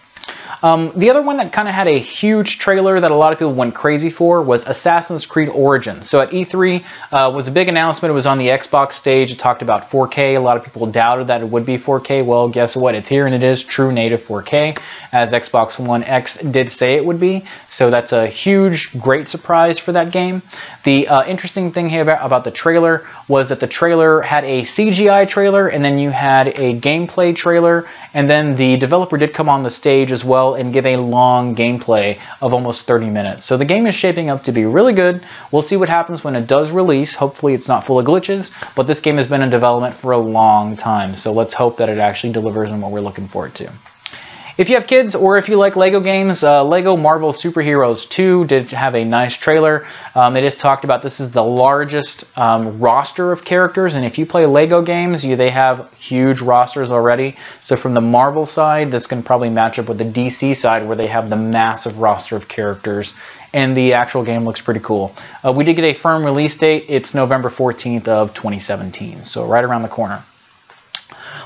[0.62, 3.38] Um, the other one that kind of had a huge trailer that a lot of
[3.38, 6.08] people went crazy for was Assassin's Creed Origins.
[6.08, 8.10] So at E3 uh, was a big announcement.
[8.10, 9.32] It was on the Xbox stage.
[9.32, 10.36] It talked about 4K.
[10.36, 12.24] A lot of people doubted that it would be 4K.
[12.24, 12.94] Well, guess what?
[12.94, 14.78] It's here and it is true native 4K,
[15.10, 17.44] as Xbox One X did say it would be.
[17.68, 20.42] So that's a huge, great surprise for that game.
[20.84, 24.62] The uh, interesting thing here about, about the trailer was that the trailer had a
[24.62, 29.48] CGI trailer and then you had a gameplay trailer and then the developer did come
[29.48, 33.44] on the stage as well and give a long gameplay of almost 30 minutes.
[33.44, 35.24] So the game is shaping up to be really good.
[35.50, 37.14] We'll see what happens when it does release.
[37.14, 40.18] Hopefully it's not full of glitches, but this game has been in development for a
[40.18, 41.16] long time.
[41.16, 43.72] So let's hope that it actually delivers on what we're looking forward to.
[44.58, 48.44] If you have kids or if you like LEGO games, uh, LEGO Marvel Superheroes 2
[48.44, 49.86] did have a nice trailer.
[50.14, 54.18] Um, it is talked about this is the largest um, roster of characters, and if
[54.18, 57.36] you play LEGO games, you, they have huge rosters already.
[57.62, 60.96] So from the Marvel side, this can probably match up with the DC side where
[60.96, 63.14] they have the massive roster of characters
[63.54, 65.14] and the actual game looks pretty cool.
[65.44, 66.86] Uh, we did get a firm release date.
[66.88, 70.22] It's November 14th of 2017, so right around the corner.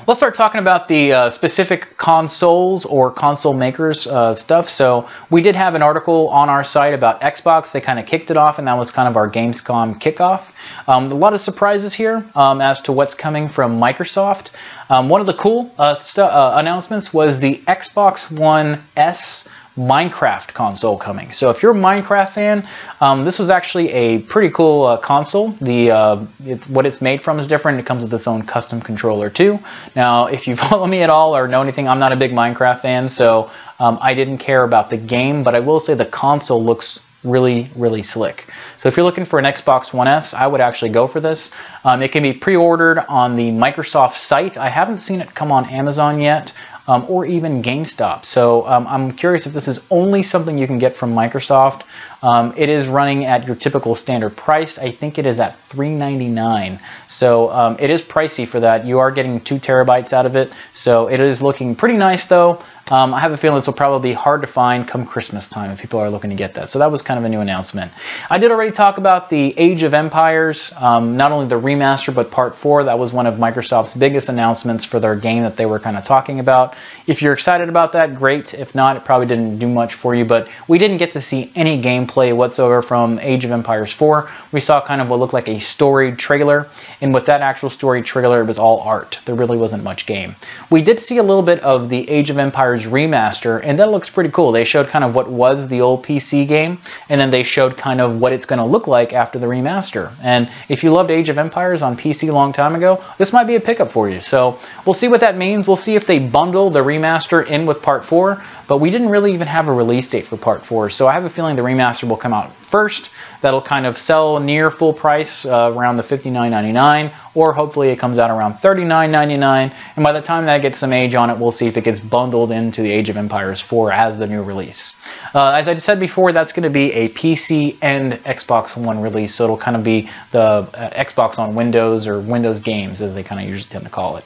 [0.07, 4.69] Let's start talking about the uh, specific consoles or console makers uh, stuff.
[4.69, 7.73] So we did have an article on our site about Xbox.
[7.73, 10.43] They kind of kicked it off, and that was kind of our Gamescom kickoff.
[10.87, 14.51] Um, a lot of surprises here um, as to what's coming from Microsoft.
[14.89, 20.97] Um, one of the cool uh, uh announcements was the Xbox One S Minecraft console
[20.97, 21.31] coming.
[21.31, 22.67] So if you're a Minecraft fan,
[22.99, 25.51] um, this was actually a pretty cool uh, console.
[25.61, 27.79] The uh, it, What it's made from is different.
[27.79, 29.59] It comes with its own custom controller too.
[29.95, 32.81] Now, if you follow me at all or know anything, I'm not a big Minecraft
[32.81, 36.63] fan, so um, I didn't care about the game, but I will say the console
[36.63, 38.47] looks really, really slick.
[38.79, 41.51] So if you're looking for an Xbox One S, I would actually go for this.
[41.83, 44.57] Um, it can be pre-ordered on the Microsoft site.
[44.57, 46.53] I haven't seen it come on Amazon yet
[46.87, 48.25] um, or even GameStop.
[48.25, 51.83] So um, I'm curious if this is only something you can get from Microsoft.
[52.23, 54.79] Um, it is running at your typical standard price.
[54.79, 56.79] I think it is at $3.99.
[57.09, 58.85] So um, it is pricey for that.
[58.85, 60.51] You are getting two terabytes out of it.
[60.73, 62.63] So it is looking pretty nice though.
[62.89, 65.71] Um, I have a feeling this will probably be hard to find come Christmas time
[65.71, 66.69] if people are looking to get that.
[66.69, 67.91] So that was kind of a new announcement.
[68.29, 72.31] I did already talk about the Age of Empires, um, not only the remaster, but
[72.31, 72.85] part four.
[72.85, 76.05] That was one of Microsoft's biggest announcements for their game that they were kind of
[76.05, 76.75] talking about.
[77.07, 78.53] If you're excited about that, great.
[78.53, 81.51] If not, it probably didn't do much for you, but we didn't get to see
[81.55, 84.29] any gameplay whatsoever from Age of Empires 4.
[84.53, 86.67] We saw kind of what looked like a story trailer,
[87.01, 89.19] and with that actual story trailer, it was all art.
[89.25, 90.35] There really wasn't much game.
[90.69, 94.09] We did see a little bit of the Age of Empires remaster, and that looks
[94.09, 94.51] pretty cool.
[94.51, 97.99] They showed kind of what was the old PC game, and then they showed kind
[98.01, 100.13] of what it's going to look like after the remaster.
[100.21, 103.45] And if you loved Age of Empires on PC a long time ago, this might
[103.45, 104.21] be a pickup for you.
[104.21, 105.67] So we'll see what that means.
[105.67, 109.33] We'll see if they bundle the remaster in with Part 4, but we didn't really
[109.33, 112.07] even have a release date for Part 4, so I have a feeling the remaster
[112.07, 113.09] will come out first,
[113.41, 118.17] that'll kind of sell near full price uh, around the $59.99 or hopefully it comes
[118.17, 121.67] out around $39.99 and by the time that gets some age on it we'll see
[121.67, 124.95] if it gets bundled into the Age of Empires 4 as the new release.
[125.33, 129.35] Uh, as I said before that's going to be a PC and Xbox One release
[129.35, 133.23] so it'll kind of be the uh, Xbox on Windows or Windows games as they
[133.23, 134.25] kind of usually tend to call it.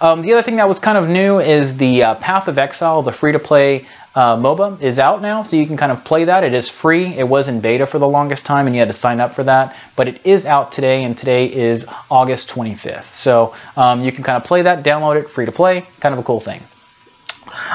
[0.00, 3.02] Um, the other thing that was kind of new is the uh, Path of Exile,
[3.02, 6.42] the free-to-play uh, MOBA is out now, so you can kind of play that.
[6.42, 7.06] It is free.
[7.18, 9.44] It was in beta for the longest time, and you had to sign up for
[9.44, 9.76] that.
[9.96, 13.14] But it is out today, and today is August 25th.
[13.14, 15.86] So um, you can kind of play that, download it, free to play.
[16.00, 16.62] Kind of a cool thing.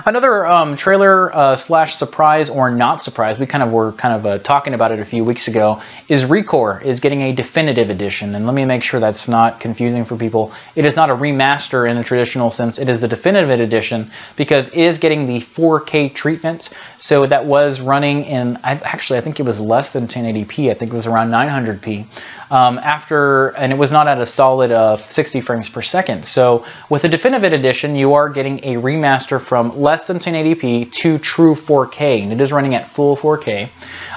[0.06, 4.26] Another um, trailer uh, slash surprise or not surprise, we kind of were kind of
[4.26, 8.36] uh, talking about it a few weeks ago, is Recore is getting a definitive edition.
[8.36, 10.54] And let me make sure that's not confusing for people.
[10.76, 12.78] It is not a remaster in the traditional sense.
[12.80, 16.70] It is the definitive edition because it is getting the 4K treatment.
[17.00, 20.72] So that was running in, i actually, I think it was less than 1080p.
[20.72, 22.06] I think it was around 900p
[22.52, 26.26] um, after, and it was not at a solid uh, 60 frames per second.
[26.26, 31.18] So with the Definitive Edition, you are getting a remaster from less than 1080p to
[31.18, 33.70] true 4K, and it is running at full 4K.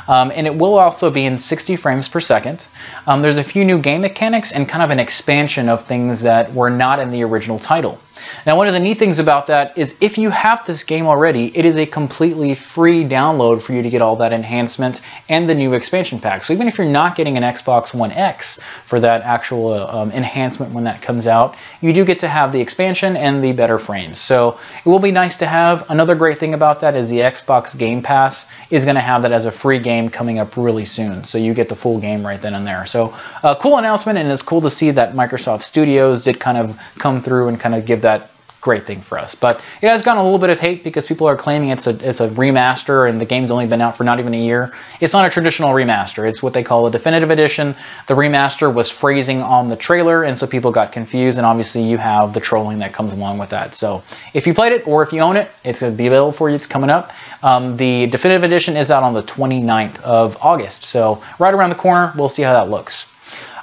[0.08, 2.66] Um, and it will also be in 60 frames per second.
[3.06, 6.54] Um, there's a few new game mechanics and kind of an expansion of things that
[6.54, 8.00] were not in the original title.
[8.46, 11.56] Now, one of the neat things about that is if you have this game already,
[11.56, 15.54] it is a completely free download for you to get all that enhancement and the
[15.54, 16.44] new expansion pack.
[16.44, 20.12] So even if you're not getting an Xbox One X for that actual uh, um,
[20.12, 23.78] enhancement when that comes out, you do get to have the expansion and the better
[23.78, 24.18] frames.
[24.18, 25.88] So it will be nice to have.
[25.90, 29.32] Another great thing about that is the Xbox Game Pass is going to have that
[29.32, 31.24] as a free game coming up really soon.
[31.24, 32.86] So you get the full game right then and there.
[32.86, 36.58] So a uh, cool announcement and it's cool to see that Microsoft Studios did kind
[36.58, 38.17] of come through and kind of give that
[38.60, 39.34] great thing for us.
[39.34, 42.08] But it has gotten a little bit of hate because people are claiming it's a
[42.08, 44.72] it's a remaster and the game's only been out for not even a year.
[45.00, 46.28] It's not a traditional remaster.
[46.28, 47.76] It's what they call a definitive edition.
[48.08, 51.38] The remaster was phrasing on the trailer, and so people got confused.
[51.38, 53.74] And obviously, you have the trolling that comes along with that.
[53.74, 54.02] So
[54.34, 56.48] if you played it or if you own it, it's going to be available for
[56.48, 56.56] you.
[56.56, 57.12] It's coming up.
[57.42, 60.84] Um, the definitive edition is out on the 29th of August.
[60.84, 62.12] So right around the corner.
[62.16, 63.06] We'll see how that looks.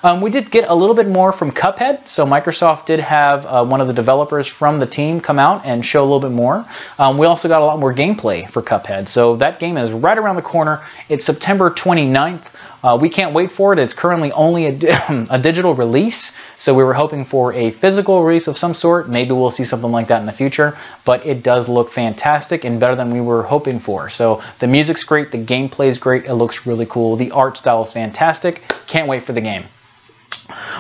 [0.06, 2.08] Um, we did get a little bit more from Cuphead.
[2.08, 5.84] So Microsoft did have uh, one of the developers from the team come out and
[5.84, 6.64] show a little bit more.
[7.00, 9.10] Um, we also got a lot more gameplay for Cuphead.
[9.10, 10.84] So that game is right around the corner.
[11.10, 12.44] It's September 29th.
[12.84, 13.80] Uh, we can't wait for it.
[13.80, 18.48] It's currently only a, a, digital release, so we were hoping for a physical release
[18.48, 19.10] of some sort.
[19.10, 22.80] Maybe we'll see something like that in the future, but it does look fantastic and
[22.80, 24.12] better than we were hoping for.
[24.12, 27.82] So the music's great, the gameplay is great, it looks really cool, the art style
[27.82, 28.62] is fantastic.
[28.86, 29.66] Can't wait for the game.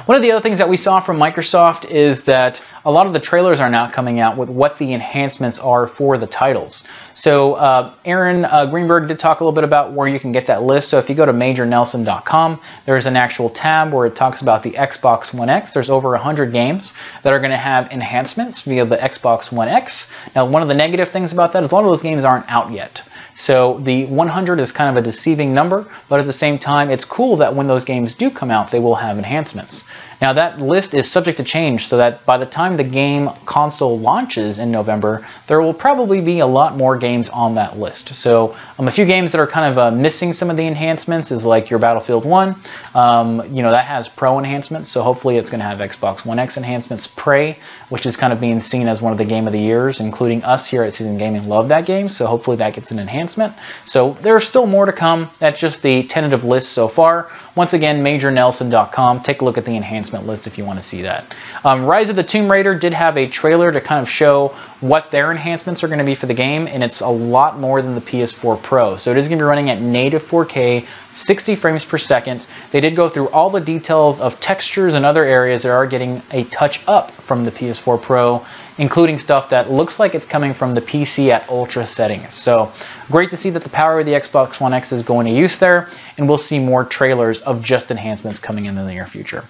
[0.05, 3.13] One of the other things that we saw from Microsoft is that a lot of
[3.13, 6.83] the trailers are now coming out with what the enhancements are for the titles.
[7.15, 10.47] So uh, Aaron uh, Greenberg did talk a little bit about where you can get
[10.47, 10.89] that list.
[10.89, 14.71] So if you go to majornelson.com, there's an actual tab where it talks about the
[14.71, 15.73] Xbox One X.
[15.73, 20.11] There's over 100 games that are going to have enhancements via the Xbox One X.
[20.35, 22.49] Now, one of the negative things about that is a lot of those games aren't
[22.49, 23.01] out yet.
[23.35, 27.03] So the 100 is kind of a deceiving number, but at the same time, it's
[27.03, 29.83] cool that when those games do come out, they will have enhancements.
[30.21, 33.99] Now that list is subject to change so that by the time the game console
[33.99, 38.15] launches in November, there will probably be a lot more games on that list.
[38.15, 41.31] So um, a few games that are kind of uh, missing some of the enhancements
[41.31, 42.55] is like your Battlefield 1.
[42.93, 46.39] Um, you know, that has Pro enhancements, so hopefully it's going to have Xbox One
[46.39, 47.07] X enhancements.
[47.07, 47.59] Prey,
[47.89, 50.43] which is kind of being seen as one of the game of the years, including
[50.43, 53.53] us here at Season Gaming love that game, so hopefully that gets an enhancement.
[53.85, 55.29] So there's still more to come.
[55.39, 57.31] That's just the tentative list so far.
[57.55, 59.21] Once again, MajorNelson.com.
[59.23, 61.33] Take a look at the enhancement list if you want to see that.
[61.63, 64.55] Um, Rise of the Tomb Raider did have a trailer to kind of show
[64.87, 67.81] what their enhancements are going to be for the game, and it's a lot more
[67.81, 68.97] than the PS4 Pro.
[68.97, 72.47] So it is going to be running at native 4K, 60 frames per second.
[72.71, 76.21] They did go through all the details of textures and other areas that are getting
[76.31, 78.45] a touch up from the PS4 Pro
[78.77, 82.33] including stuff that looks like it's coming from the PC at ultra settings.
[82.33, 82.71] So
[83.09, 85.59] great to see that the power of the Xbox One X is going to use
[85.59, 89.45] there, and we'll see more trailers of just enhancements coming in the near future.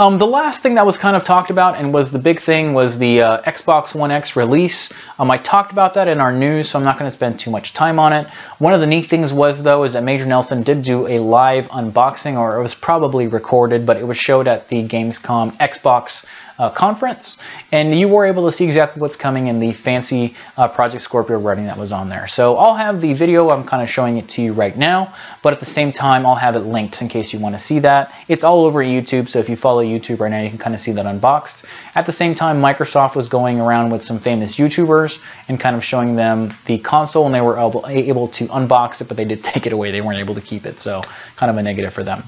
[0.00, 2.72] Um, the last thing that was kind of talked about and was the big thing
[2.72, 4.90] was the uh, Xbox One X release.
[5.18, 7.50] Um, I talked about that in our news, so I'm not going to spend too
[7.50, 8.26] much time on it.
[8.60, 11.68] One of the neat things was, though, is that Major Nelson did do a live
[11.68, 16.24] unboxing, or it was probably recorded, but it was showed at the Gamescom Xbox
[16.60, 17.38] uh, conference,
[17.72, 21.38] and you were able to see exactly what's coming in the fancy uh, Project Scorpio
[21.38, 22.28] writing that was on there.
[22.28, 25.54] So I'll have the video, I'm kind of showing it to you right now, but
[25.54, 28.14] at the same time, I'll have it linked in case you want to see that.
[28.28, 30.82] It's all over YouTube, so if you follow YouTube right now, you can kind of
[30.82, 31.64] see that unboxed.
[31.94, 35.82] At the same time, Microsoft was going around with some famous YouTubers and kind of
[35.82, 39.42] showing them the console, and they were able, able to unbox it, but they did
[39.52, 39.92] take it away.
[39.92, 41.00] They weren't able to keep it, so
[41.36, 42.22] kind of a negative for them.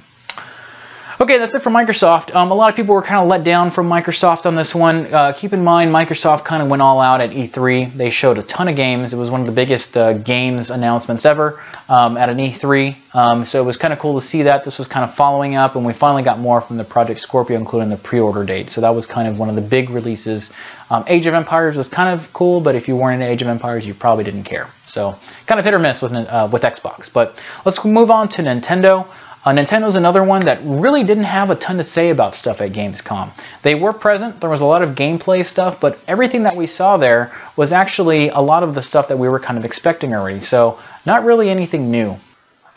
[1.23, 2.35] Okay, that's it for Microsoft.
[2.35, 5.07] Um, a lot of people were kind of let down from Microsoft on this one.
[5.15, 7.97] Uh, keep in mind, Microsoft kind of went all out at E3.
[7.97, 9.13] They showed a ton of games.
[9.13, 12.97] It was one of the biggest uh, games announcements ever um, at an E3.
[13.15, 14.65] Um, so it was kind of cool to see that.
[14.65, 17.57] This was kind of following up, and we finally got more from the Project Scorpio,
[17.57, 18.69] including the pre-order date.
[18.71, 20.53] So that was kind of one of the big releases.
[20.91, 23.49] Um, Age of Empires was kind of cool, but if you weren't into Age of
[23.49, 24.69] Empires, you probably didn't care.
[24.87, 25.17] So
[25.47, 27.13] kind of hit or miss with, uh, with Xbox.
[27.13, 29.07] But let's move on to Nintendo.
[29.45, 32.73] Uh, Nintendo's another one that really didn't have a ton to say about stuff at
[32.73, 33.31] Gamescom.
[33.63, 36.97] They were present, there was a lot of gameplay stuff, but everything that we saw
[36.97, 40.41] there was actually a lot of the stuff that we were kind of expecting already,
[40.41, 42.17] so not really anything new.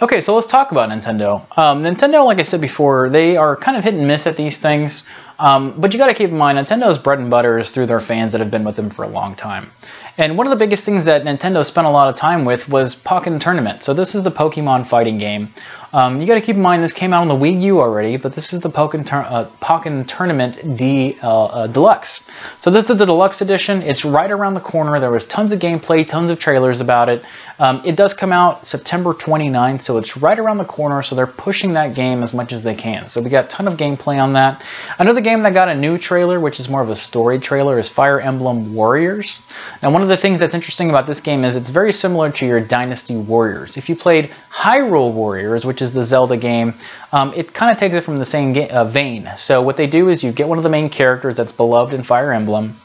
[0.02, 1.40] Okay, so let's talk about Nintendo.
[1.58, 4.58] Um, Nintendo, like I said before, they are kind of hit and miss at these
[4.58, 5.08] things,
[5.38, 8.02] um, but you got to keep in mind, Nintendo's bread and butter is through their
[8.02, 9.70] fans that have been with them for a long time.
[10.18, 12.96] And one of the biggest things that Nintendo spent a lot of time with was
[12.96, 13.84] Pokken Tournament.
[13.84, 15.50] So this is the Pokemon fighting game.
[15.96, 18.18] Um, you got to keep in mind this came out on the Wii U already,
[18.18, 22.28] but this is the Pokken, uh, Pokken Tournament D uh, uh, Deluxe.
[22.60, 23.82] So this is the Deluxe edition.
[23.82, 25.00] It's right around the corner.
[25.00, 27.24] There was tons of gameplay, tons of trailers about it.
[27.60, 31.02] Um, it does come out September 29th, so it's right around the corner.
[31.02, 33.08] So they're pushing that game as much as they can.
[33.08, 34.66] So we got a ton of gameplay on that.
[35.00, 37.88] Another game that got a new trailer, which is more of a story trailer, is
[37.88, 39.42] Fire Emblem Warriors.
[39.82, 42.46] Now, one of the things that's interesting about this game is it's very similar to
[42.46, 43.78] your Dynasty Warriors.
[43.78, 46.74] If you played Hyrule Warriors, which is the Zelda game,
[47.12, 49.30] um, it kind of takes it from the same uh, vein.
[49.38, 52.04] So what they do is you get one of the main characters that's beloved in
[52.04, 52.76] Fire Emblem,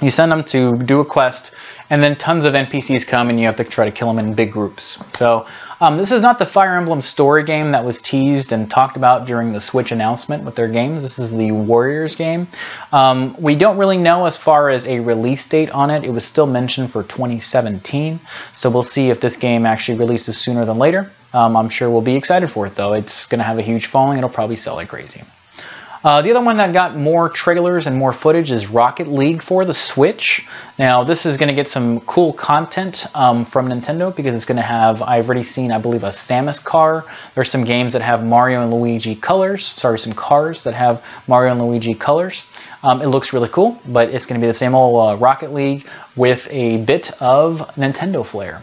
[0.00, 1.54] You send them to do a quest,
[1.88, 4.34] and then tons of NPCs come and you have to try to kill them in
[4.34, 4.98] big groups.
[5.16, 5.46] So
[5.84, 9.26] um, this is not the Fire Emblem story game that was teased and talked about
[9.26, 11.02] during the Switch announcement with their games.
[11.02, 12.48] This is the Warriors game.
[12.90, 16.02] Um, we don't really know as far as a release date on it.
[16.02, 18.18] It was still mentioned for 2017,
[18.54, 21.12] so we'll see if this game actually releases sooner than later.
[21.34, 22.94] Um, I'm sure we'll be excited for it though.
[22.94, 24.16] It's going to have a huge following.
[24.16, 25.20] It'll probably sell like crazy.
[26.04, 29.64] Uh, the other one that got more trailers and more footage is Rocket League for
[29.64, 30.46] the Switch.
[30.78, 34.58] Now, this is going to get some cool content um, from Nintendo because it's going
[34.58, 37.06] to have, I've already seen, I believe, a Samus car.
[37.34, 41.52] There's some games that have Mario and Luigi colors, sorry, some cars that have Mario
[41.52, 42.44] and Luigi colors.
[42.82, 45.54] Um, it looks really cool, but it's going to be the same old uh, Rocket
[45.54, 45.86] League
[46.16, 48.60] with a bit of Nintendo flair.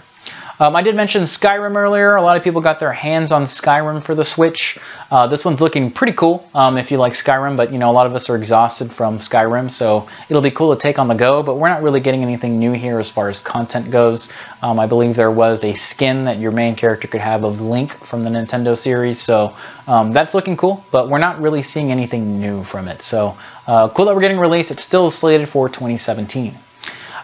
[0.61, 2.15] Um, I did mention Skyrim earlier.
[2.15, 4.77] A lot of people got their hands on Skyrim for the Switch.
[5.09, 7.91] Uh, this one's looking pretty cool um, if you like Skyrim, but you know a
[7.91, 11.15] lot of us are exhausted from Skyrim, so it'll be cool to take on the
[11.15, 11.41] go.
[11.41, 14.31] But we're not really getting anything new here as far as content goes.
[14.61, 17.93] Um, I believe there was a skin that your main character could have of Link
[17.93, 19.57] from the Nintendo series, so
[19.87, 20.85] um, that's looking cool.
[20.91, 23.01] But we're not really seeing anything new from it.
[23.01, 23.35] So
[23.65, 24.69] uh, cool that we're getting released.
[24.69, 26.55] It's still slated for 2017.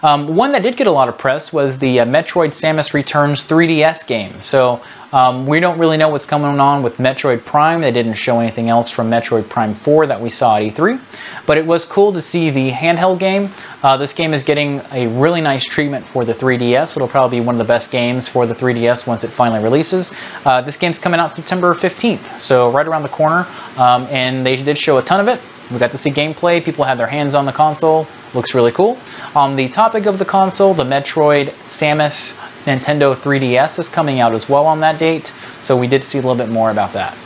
[0.04, 3.44] Um, one that did get a lot of press was the uh, Metroid Samus Returns
[3.44, 4.42] 3DS game.
[4.42, 4.82] So
[5.12, 7.82] um, we don't really know what's coming on with Metroid Prime.
[7.82, 11.00] They didn't show anything else from Metroid Prime 4 that we saw at E3.
[11.46, 13.50] But it was cool to see the handheld game.
[13.82, 16.98] Uh, this game is getting a really nice treatment for the 3DS.
[16.98, 20.14] It'll probably be one of the best games for the 3DS once it finally releases.
[20.44, 23.48] Uh, this game's coming out September 15th, so right around the corner.
[23.78, 25.40] Um, and they did show a ton of it.
[25.72, 26.64] We got to see gameplay.
[26.64, 28.08] People had their hands on the console.
[28.38, 29.00] Looks really cool.
[29.36, 34.48] On the topic of the console, the Metroid Samus Nintendo 3DS is coming out as
[34.48, 35.34] well on that date.
[35.62, 37.18] So we did see a little bit more about that.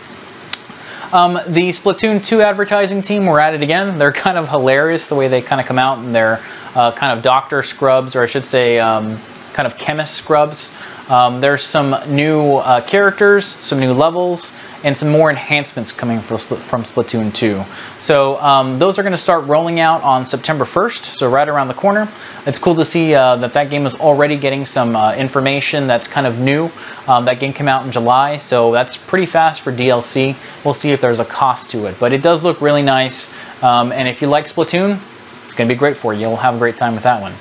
[1.12, 3.99] Um, the Splatoon 2 advertising team were at it again.
[3.99, 6.41] They're kind of hilarious the way they kind of come out and they're
[6.76, 9.20] uh, kind of doctor scrubs, or I should say, um,
[9.51, 10.72] kind of chemist scrubs.
[11.09, 14.53] Um, there's some new uh, characters, some new levels,
[14.84, 17.63] and some more enhancements coming from, Splatoon 2.
[17.99, 21.67] So um, those are going to start rolling out on September 1st, so right around
[21.67, 22.11] the corner.
[22.45, 26.07] It's cool to see uh, that that game is already getting some uh, information that's
[26.07, 26.71] kind of new.
[27.07, 30.36] Um, that game came out in July, so that's pretty fast for DLC.
[30.65, 33.32] We'll see if there's a cost to it, but it does look really nice.
[33.61, 34.99] Um, and if you like Splatoon,
[35.45, 36.21] it's going to be great for you.
[36.21, 37.36] You'll have a great time with that one.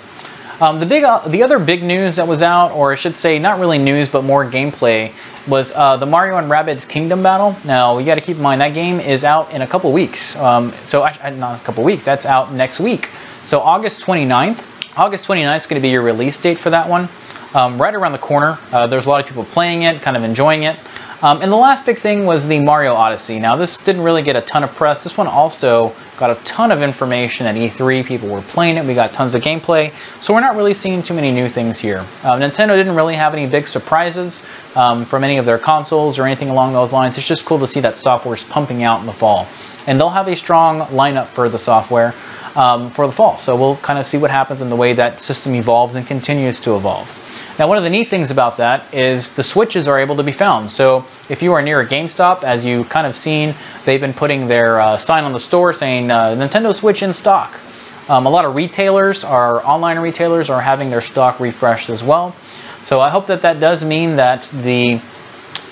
[0.61, 3.39] Um, the big, uh, the other big news that was out, or I should say,
[3.39, 5.15] not really news, but more gameplay,
[5.49, 7.57] was uh, the Mario and Rabbids Kingdom Battle.
[7.65, 10.37] Now you got to keep in mind that game is out in a couple weeks.
[10.37, 12.05] Um, so I, not a couple weeks.
[12.05, 13.11] That's out next week.
[13.45, 14.67] So August 29th.
[14.97, 17.09] August 29th is going to be your release date for that one.
[17.55, 18.59] Um, right around the corner.
[18.71, 20.77] Uh, there's a lot of people playing it, kind of enjoying it.
[21.23, 23.39] Um, and the last big thing was the Mario Odyssey.
[23.39, 25.05] Now, this didn't really get a ton of press.
[25.05, 28.07] This one also got a ton of information at E3.
[28.07, 28.87] People were playing it.
[28.87, 29.93] We got tons of gameplay.
[30.23, 32.07] So we're not really seeing too many new things here.
[32.23, 36.25] Uh, Nintendo didn't really have any big surprises um, from any of their consoles or
[36.25, 37.19] anything along those lines.
[37.19, 39.47] It's just cool to see that software is pumping out in the fall.
[39.87, 42.15] And they'll have a strong lineup for the software
[42.55, 43.37] um, for the fall.
[43.37, 46.61] So we'll kind of see what happens in the way that system evolves and continues
[46.61, 47.15] to evolve.
[47.61, 50.33] Now, one of the neat things about that is the switches are able to be
[50.33, 50.71] found.
[50.71, 53.55] So if you are near a GameStop, as you kind of seen,
[53.85, 57.61] they've been putting their uh, sign on the store saying uh, Nintendo Switch in stock.
[58.09, 62.35] Um, a lot of retailers, our online retailers, are having their stock refreshed as well.
[62.83, 64.99] So I hope that that does mean that the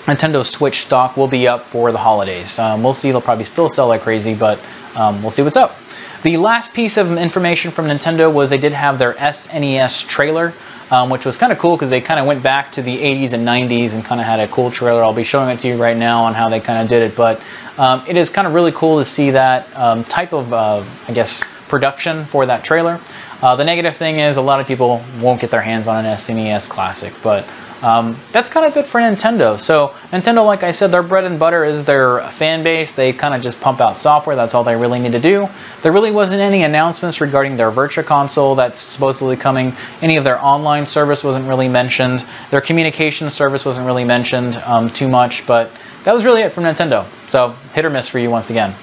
[0.05, 2.59] Nintendo Switch stock will be up for the holidays.
[2.59, 4.59] Um, we'll see, they'll probably still sell like crazy, but
[4.95, 5.75] um, we'll see what's up.
[6.21, 10.53] The last piece of information from Nintendo was they did have their SNES trailer
[10.91, 13.33] um, which was kind of cool because they kind of went back to the 80s
[13.33, 15.03] and 90s and kind of had a cool trailer.
[15.03, 17.15] I'll be showing it to you right now on how they kind of did it,
[17.15, 17.41] but
[17.77, 21.13] um, it is kind of really cool to see that um, type of, uh, I
[21.13, 22.99] guess, production for that trailer.
[23.41, 26.11] Uh, the negative thing is a lot of people won't get their hands on an
[26.11, 27.47] SNES Classic, but
[27.81, 29.57] um, that's kind of it for Nintendo.
[29.57, 32.91] So Nintendo, like I said, their bread and butter is their fan base.
[32.91, 34.35] They kind of just pump out software.
[34.35, 35.47] That's all they really need to do.
[35.81, 39.73] There really wasn't any announcements regarding their Virtual Console that's supposedly coming.
[40.01, 42.25] Any of their online service wasn't really mentioned.
[42.51, 45.71] Their communication service wasn't really mentioned um, too much, but
[46.03, 47.05] that was really it from Nintendo.
[47.29, 48.75] So hit or miss for you once again.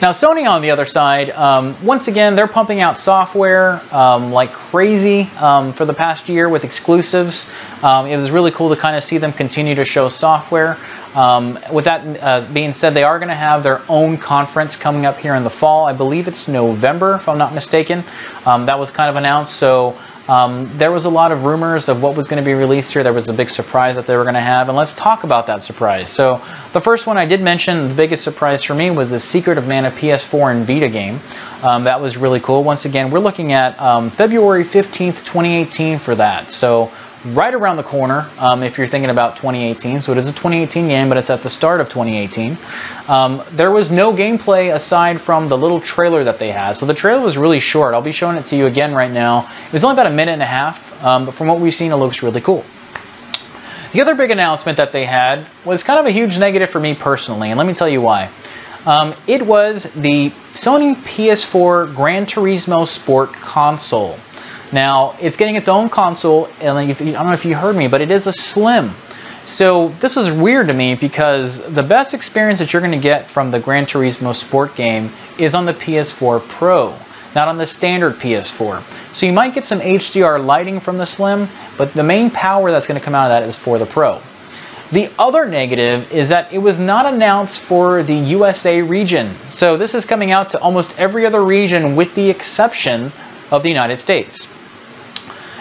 [0.00, 4.52] Now Sony on the other side, um, once again, they're pumping out software um, like
[4.52, 7.50] crazy um, for the past year with exclusives.
[7.82, 10.78] Um, it was really cool to kind of see them continue to show software.
[11.16, 15.04] Um, with that uh, being said, they are going to have their own conference coming
[15.04, 15.86] up here in the fall.
[15.86, 18.04] I believe it's November, if I'm not mistaken.
[18.44, 19.56] That was kind of announced.
[19.56, 19.98] So
[20.28, 23.02] Um, there was a lot of rumors of what was going to be released here.
[23.02, 25.46] There was a big surprise that they were going to have, and let's talk about
[25.46, 26.10] that surprise.
[26.10, 29.56] So, the first one I did mention, the biggest surprise for me was the Secret
[29.56, 31.20] of Mana PS4 and Vita game.
[31.62, 32.62] Um, that was really cool.
[32.62, 36.50] Once again, we're looking at um, February 15th, 2018 for that.
[36.50, 36.92] So,
[37.26, 40.00] right around the corner um, if you're thinking about 2018.
[40.00, 42.56] So it is a 2018 game, but it's at the start of 2018.
[43.08, 46.74] Um, there was no gameplay aside from the little trailer that they had.
[46.74, 47.94] So the trailer was really short.
[47.94, 49.50] I'll be showing it to you again right now.
[49.66, 51.92] It was only about a minute and a half, um, but from what we've seen,
[51.92, 52.64] it looks really cool.
[53.92, 56.94] The other big announcement that they had was kind of a huge negative for me
[56.94, 58.30] personally, and let me tell you why.
[58.86, 64.18] Um, it was the Sony PS4 Gran Turismo Sport console.
[64.72, 68.00] Now, it's getting its own console, and I don't know if you heard me, but
[68.00, 68.92] it is a Slim.
[69.46, 73.30] So this was weird to me because the best experience that you're going to get
[73.30, 76.94] from the Gran Turismo Sport game is on the PS4 Pro,
[77.34, 78.82] not on the standard PS4.
[79.14, 81.48] So you might get some HDR lighting from the Slim,
[81.78, 84.20] but the main power that's going to come out of that is for the Pro.
[84.92, 89.34] The other negative is that it was not announced for the USA region.
[89.50, 93.12] So this is coming out to almost every other region with the exception
[93.50, 94.46] of the United States.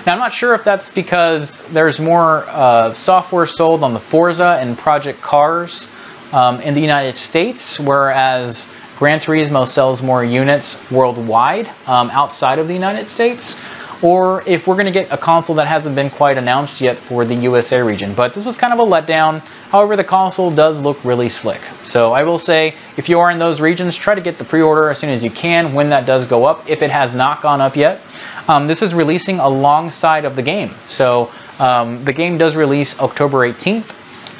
[0.08, 4.58] Now, I'm not sure if that's because there's more uh, software sold on the Forza
[4.62, 5.90] and Project Cars
[6.32, 12.70] um, in the United States, whereas Gran Turismo sells more units worldwide um, outside of
[12.70, 13.58] the United States,
[14.02, 17.26] or if we're going to get a console that hasn't been quite announced yet for
[17.26, 18.14] the USA region.
[18.14, 19.40] But this was kind of a letdown.
[19.72, 21.60] However, the console does look really slick.
[21.84, 24.90] So I will say, if you are in those regions, try to get the pre-order
[24.90, 27.60] as soon as you can when that does go up, if it has not gone
[27.60, 28.00] up yet.
[28.48, 30.74] Um, this is releasing alongside of the game.
[30.86, 33.94] So um, the game does release October 18th.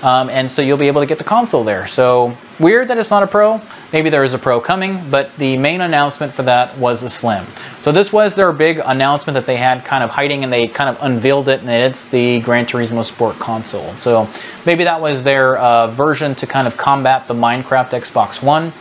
[0.04, 1.88] Um, and so you'll be able to get the console there.
[1.88, 3.60] So weird that it's not a Pro.
[3.92, 7.48] Maybe there is a Pro coming, but the main announcement for that was a Slim.
[7.80, 10.90] So this was their big announcement that they had kind of hiding, and they kind
[10.90, 13.92] of unveiled it, and it's the Gran Turismo Sport console.
[13.96, 14.30] So
[14.68, 18.72] maybe that was their uh, version to kind of combat the Minecraft Xbox One,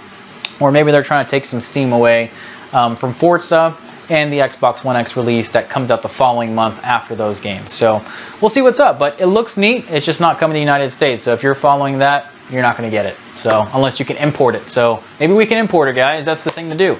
[0.60, 2.30] or maybe they're trying to take some steam away
[2.74, 3.74] um, from Forza
[4.08, 7.72] and the Xbox One X release that comes out the following month after those games.
[7.72, 8.04] So
[8.40, 9.90] we'll see what's up, but it looks neat.
[9.90, 11.22] It's just not coming to the United States.
[11.22, 13.16] So if you're following that, you're not going to get it.
[13.36, 14.68] So unless you can import it.
[14.68, 16.24] So maybe we can import it, guys.
[16.24, 16.96] That's the thing to do.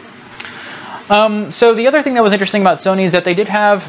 [1.08, 3.84] Um, so the other thing that was interesting about Sony is that they did have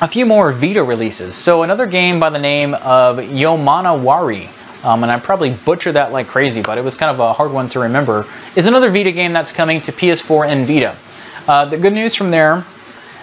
[0.00, 1.34] a few more Vita releases.
[1.34, 4.48] So another game by the name of Yomanawari.
[4.82, 7.52] Um, and I probably butchered that like crazy, but it was kind of a hard
[7.52, 8.26] one to remember,
[8.56, 10.96] is another Vita game that's coming to PS4 and Vita.
[11.46, 12.64] Uh, the good news from there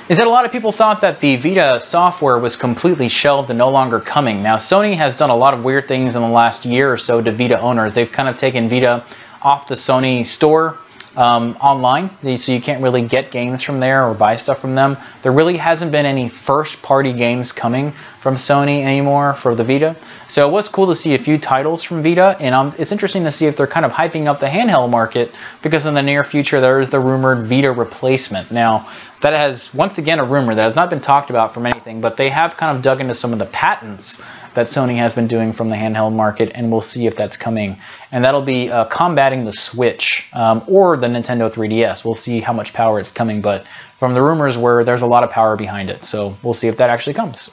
[0.10, 3.58] is that a lot of people thought that the Vita software was completely shelved and
[3.58, 4.44] no longer coming.
[4.44, 7.22] Now, Sony has done a lot of weird things in the last year or so
[7.22, 7.94] to Vita owners.
[7.94, 9.06] They've kind of taken Vita
[9.42, 10.78] off the Sony store
[11.20, 14.96] um, online, so you can't really get games from there or buy stuff from them.
[15.22, 17.92] There really hasn't been any first-party games coming
[18.22, 19.98] from Sony anymore for the Vita.
[20.30, 23.26] So it was cool to see a few titles from Vita, and um, it's interesting
[23.26, 26.24] to see if they're kind of hyping up the handheld market because in the near
[26.24, 28.50] future there is the rumored Vita replacement.
[28.50, 28.88] Now,
[29.22, 32.16] that has, once again, a rumor that has not been talked about from anything, but
[32.16, 34.22] they have kind of dug into some of the patents
[34.54, 37.78] that Sony has been doing from the handheld market, and we'll see if that's coming.
[38.12, 42.04] And that'll be uh, combating the Switch um, or the Nintendo 3DS.
[42.04, 43.66] We'll see how much power it's coming, but
[44.00, 46.78] from the rumors where there's a lot of power behind it, so we'll see if
[46.78, 47.52] that actually comes.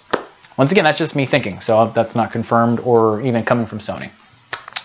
[0.56, 4.10] Once again, that's just me thinking, so that's not confirmed or even coming from Sony.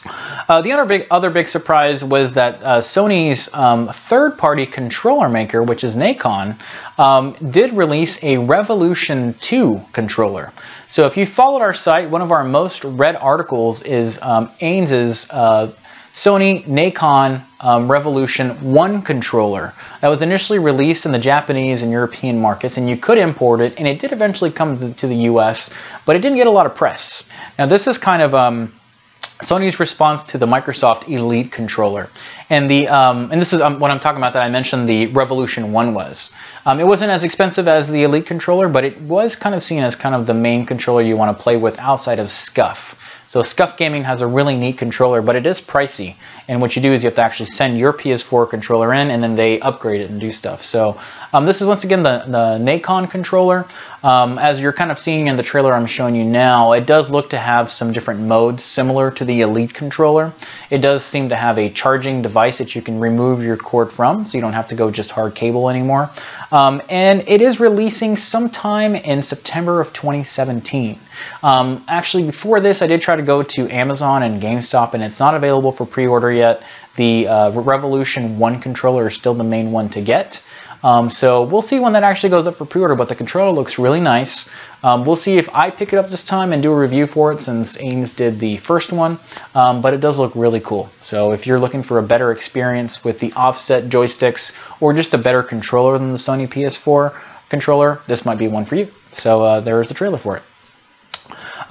[0.06, 5.62] Uh, the other big, other big surprise was that uh, Sony's um, third-party controller maker,
[5.62, 6.58] which is Nacon,
[6.98, 10.52] um, did release a Revolution 2 controller.
[10.90, 15.30] So if you followed our site, one of our most read articles is um, Ains's
[15.30, 15.72] uh,
[16.14, 22.40] Sony Nacon um, Revolution 1 controller that was initially released in the Japanese and European
[22.40, 25.70] markets, and you could import it, and it did eventually come to the US,
[26.06, 27.30] but it didn't get a lot of press.
[27.58, 28.74] Now, this is kind of um,
[29.22, 32.10] Sony's response to the Microsoft Elite controller.
[32.50, 35.08] And the um, and this is um, what I'm talking about that I mentioned the
[35.08, 36.30] Revolution 1 was.
[36.66, 39.82] Um, it wasn't as expensive as the Elite controller, but it was kind of seen
[39.82, 42.96] as kind of the main controller you want to play with outside of SCUF.
[43.28, 46.16] So SCUF Gaming has a really neat controller, but it is pricey.
[46.48, 49.24] And what you do is you have to actually send your PS4 controller in, and
[49.24, 50.64] then they upgrade it and do stuff.
[50.64, 51.00] So
[51.34, 53.66] um, this is once again the, the Nacon controller.
[54.04, 57.12] Um, as you're kind of seeing in the trailer I'm showing you now, it does
[57.12, 60.34] look to have some different modes similar to the Elite controller.
[60.72, 64.26] It does seem to have a charging device that you can remove your cord from,
[64.26, 66.10] so you don't have to go just hard cable anymore.
[66.52, 71.00] Um, and it is releasing sometime in September of 2017.
[71.44, 75.20] Um, actually, before this, I did try to go to Amazon and GameStop, and it's
[75.20, 76.64] not available for pre-order yet.
[76.96, 80.44] The uh, Revolution 1 controller is still the main one to get.
[80.84, 83.78] Um, so we'll see when that actually goes up for pre-order, but the controller looks
[83.78, 84.50] really nice.
[84.84, 87.32] Um, we'll see if I pick it up this time and do a review for
[87.32, 89.20] it since Ains did the first one,
[89.54, 90.90] um, but it does look really cool.
[91.04, 95.20] So if you're looking for a better experience with the offset joysticks or just a
[95.20, 97.16] better controller than the Sony PS4
[97.50, 98.88] controller, this might be one for you.
[99.12, 100.44] So uh, there's a trailer for it.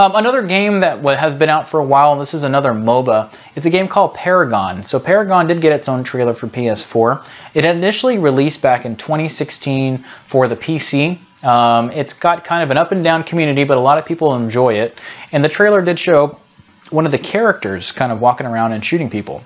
[0.01, 3.31] Um, another game that has been out for a while, and this is another MOBA.
[3.55, 4.83] It's a game called Paragon.
[4.83, 7.23] So Paragon did get its own trailer for PS4.
[7.53, 11.19] It initially released back in 2016 for the PC.
[11.45, 14.35] Um, it's got kind of an up and down community, but a lot of people
[14.35, 14.97] enjoy it.
[15.33, 16.39] And the trailer did show
[16.89, 19.43] one of the characters kind of walking around and shooting people.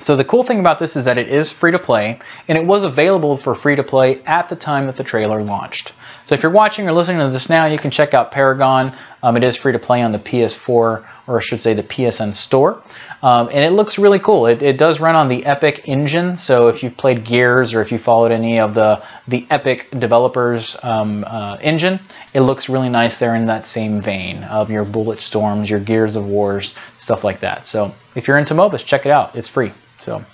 [0.00, 2.66] So the cool thing about this is that it is free to play, and it
[2.66, 5.92] was available for free to play at the time that the trailer launched.
[6.26, 8.94] So if you're watching or listening to this now, you can check out Paragon.
[9.22, 12.34] Um, it is free to play on the PS4, or I should say the PSN
[12.34, 12.82] store.
[13.22, 14.46] Um, and it looks really cool.
[14.46, 16.36] It, it, does run on the Epic engine.
[16.36, 20.76] So if you've played Gears or if you followed any of the, the Epic developers
[20.82, 22.00] um, uh, engine,
[22.34, 26.16] it looks really nice there in that same vein of your Bullet Storms, your Gears
[26.16, 27.64] of Wars, stuff like that.
[27.64, 29.36] So if you're into MOBAs, check it out.
[29.36, 29.70] It's free.
[30.00, 30.24] So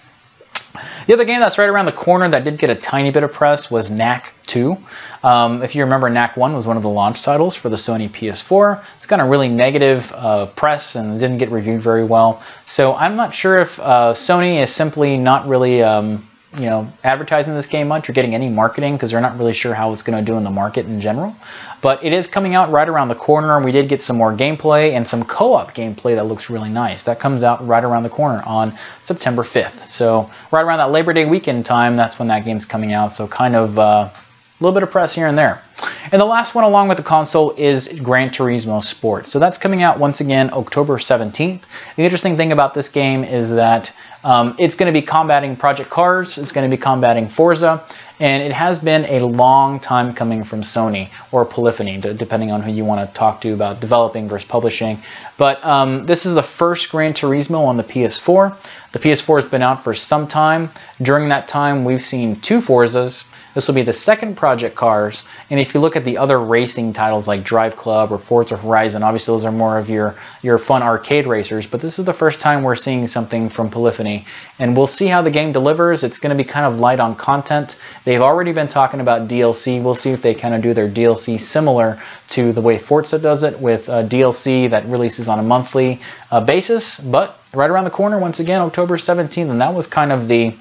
[1.07, 3.33] the other game that's right around the corner that did get a tiny bit of
[3.33, 4.77] press was Knack 2.
[5.23, 8.09] Um, if you remember, Knack 1 was one of the launch titles for the Sony
[8.09, 8.85] PS4.
[8.99, 12.43] It's got a really negative uh, press and didn't get reviewed very well.
[12.67, 17.55] So I'm not sure if uh, Sony is simply not really um, you know, advertising
[17.55, 20.19] this game much or getting any marketing because they're not really sure how it's going
[20.19, 21.37] to do in the market in general.
[21.83, 24.33] But it is coming out right around the corner, and we did get some more
[24.33, 27.05] gameplay and some co-op gameplay that looks really nice.
[27.05, 29.87] That comes out right around the corner on September 5th.
[29.87, 33.13] So right around that Labor Day weekend time, that's when that game's coming out.
[33.13, 34.11] So kind of uh,
[34.59, 35.63] a little bit of press here and there.
[36.11, 39.29] And the last one along with the console is Gran Turismo Sport.
[39.29, 41.61] So that's coming out once again October 17th.
[41.97, 43.93] The interesting thing about this game is that
[44.25, 47.85] um, it's going to be combating Project Cars, it's going to be combating Forza,
[48.19, 52.73] and it has been a long time coming from Sony or Polyphony, depending on who
[52.73, 54.99] you want to talk to about developing versus publishing.
[55.37, 58.57] But um, this is the first Gran Turismo on the PS4.
[58.91, 60.71] The PS4 has been out for some time.
[61.01, 63.25] During that time, we've seen two Forzas,
[63.55, 66.93] this will be the second Project Cars, and if you look at the other racing
[66.93, 70.83] titles like Drive Club or Forza Horizon, obviously those are more of your, your fun
[70.83, 74.27] arcade racers, but this is the first time we're seeing something from Polyphony,
[74.59, 76.05] and we'll see how the game delivers.
[76.05, 77.77] It's going to be kind of light on content.
[78.05, 79.83] They've already been talking about DLC.
[79.83, 83.43] We'll see if they kind of do their DLC similar to the way Forza does
[83.43, 87.91] it with uh, DLC that releases on a monthly uh, basis, but right around the
[87.91, 90.55] corner once again, October 17th, and that was kind of the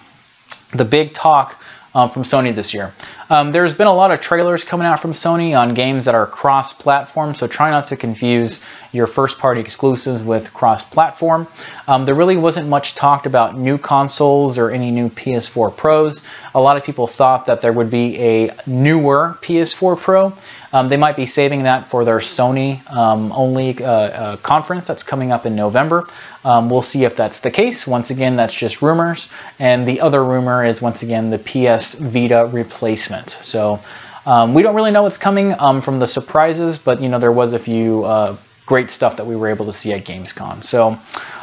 [0.73, 1.61] the big talk
[1.97, 2.93] um, from Sony this year.
[3.31, 6.27] Um, there's been a lot of trailers coming out from Sony on games that are
[6.27, 11.47] cross-platform, so try not to confuse your first-party exclusives with cross-platform.
[11.87, 16.21] Um, there really wasn't much talked about new consoles or any new PS4 Pros.
[16.53, 20.33] A lot of people thought that there would be a newer PS4 Pro.
[20.77, 25.01] Um, they might be saving that for their Sony um, only uh, uh, conference that's
[25.01, 26.07] coming up in November.
[26.45, 27.87] Um, we'll see if that's the case.
[27.87, 29.27] Once again, that's just rumors.
[29.57, 33.39] And the other rumor is once again the PS Vita replacement.
[33.41, 33.79] So
[34.27, 37.31] um, we don't really know what's coming um, from the surprises, but you know there
[37.31, 40.63] was a few uh, great stuff that we were able to see at Gamescom.
[40.63, 40.99] So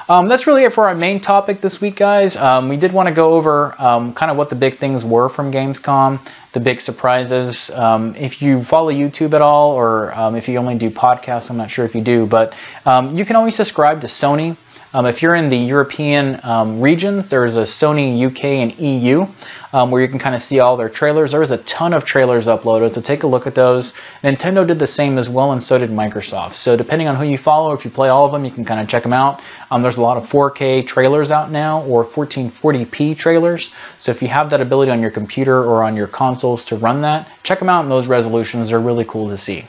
[0.08, 2.36] um, that's really it for our main topic this week, guys.
[2.36, 5.30] Um, we did want to go over um, kind of what the big things were
[5.30, 6.20] from Gamescom,
[6.54, 7.68] the big surprises.
[7.70, 11.56] Um, if you follow YouTube at all, or um, if you only do podcasts, I'm
[11.56, 12.54] not sure if you do, but
[12.86, 14.56] um, you can always subscribe to Sony.
[14.94, 19.26] Um, if you're in the European um, regions, there's a Sony UK and EU
[19.72, 21.32] um, where you can kind of see all their trailers.
[21.32, 23.92] There's a ton of trailers uploaded, so take a look at those.
[24.22, 26.54] Nintendo did the same as well, and so did Microsoft.
[26.54, 28.80] So depending on who you follow, if you play all of them, you can kind
[28.80, 29.42] of check them out.
[29.72, 33.72] Um, there's a lot of 4K trailers out now, or 1440p trailers.
[33.98, 37.02] So if you have that ability on your computer or on your consoles to run
[37.02, 38.68] that, check them out in those resolutions.
[38.68, 39.64] They're really cool to see.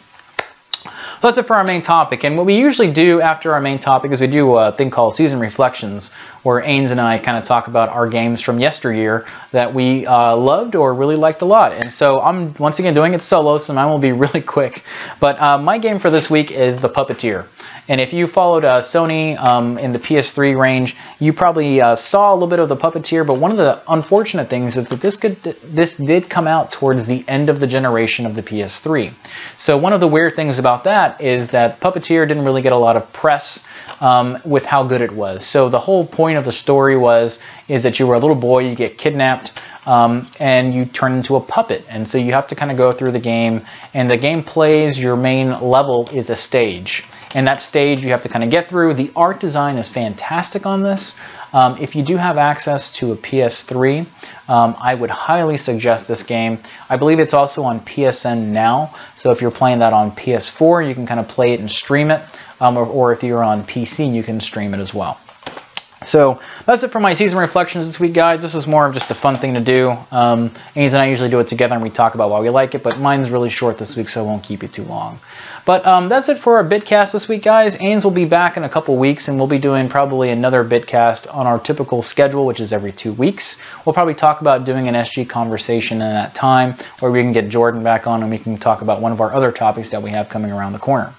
[1.26, 2.24] That's it for our main topic.
[2.24, 5.16] And what we usually do after our main topic is we do a thing called
[5.16, 6.12] Season Reflections,
[6.46, 10.36] where Ains and I kind of talk about our games from yesteryear that we uh,
[10.38, 11.74] loved or really liked a lot.
[11.74, 14.84] And so I'm once again doing it solo, so mine will be really quick.
[15.20, 17.48] But uh, my game for this week is The Puppeteer.
[17.88, 22.32] And if you followed uh, Sony um, in the PS3 range, you probably uh, saw
[22.32, 23.26] a little bit of the Puppeteer.
[23.26, 27.06] But one of the unfortunate things is that this could this did come out towards
[27.06, 29.14] the end of the generation of the PS3.
[29.58, 32.78] So one of the weird things about that is that Puppeteer didn't really get a
[32.78, 33.64] lot of press
[34.00, 35.46] um, with how good it was.
[35.46, 38.60] So the whole point of the story was is that you were a little boy,
[38.60, 39.54] you get kidnapped.
[39.86, 41.86] Um, and you turn into a puppet.
[41.88, 43.62] And so you have to kind of go through the game,
[43.94, 47.04] and the game plays your main level is a stage
[47.36, 48.94] and that stage you have to kind of get through.
[48.94, 51.20] The art design is fantastic on this.
[51.54, 54.06] Um, if you do have access to a PS3,
[54.48, 56.60] um, I would highly suggest this game.
[56.90, 60.96] I believe it's also on PSN now, so if you're playing that on PS4, you
[60.96, 62.22] can kind of play it and stream it,
[62.60, 65.20] um, or, or if you're on PC, you can stream it as well.
[66.06, 68.42] So that's it for my season reflections this week, guys.
[68.42, 69.90] This is more of just a fun thing to do.
[70.12, 72.76] Um, Ains and I usually do it together and we talk about why we like
[72.76, 75.20] it, but mine's really short this week, so I won't keep it too long.
[75.66, 77.76] But um, that's it for our Bitcast this week, guys.
[77.78, 81.34] Ains will be back in a couple weeks, and we'll be doing probably another Bitcast
[81.34, 83.60] on our typical schedule, which is every two weeks.
[83.84, 87.50] We'll probably talk about doing an SG conversation in that time, where we can get
[87.50, 90.12] Jordan back on and we can talk about one of our other topics that we
[90.12, 91.16] have coming around the corner.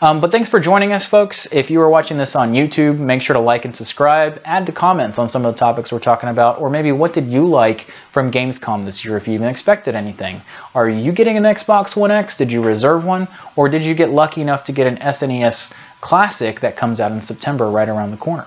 [0.00, 1.48] Um, but thanks for joining us, folks.
[1.50, 4.40] If you are watching this on YouTube, make sure to like and subscribe.
[4.44, 7.26] Add the comments on some of the topics we're talking about, or maybe what did
[7.26, 10.40] you like from Gamescom this year if you even expected anything.
[10.72, 12.36] Are you getting an Xbox One X?
[12.36, 13.26] Did you reserve one?
[13.56, 17.20] Or did you get lucky enough to get an SNES Classic that comes out in
[17.20, 18.46] September right around the corner?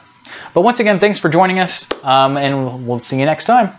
[0.53, 3.71] But once again, thanks for joining us, um, and we'll see you next time.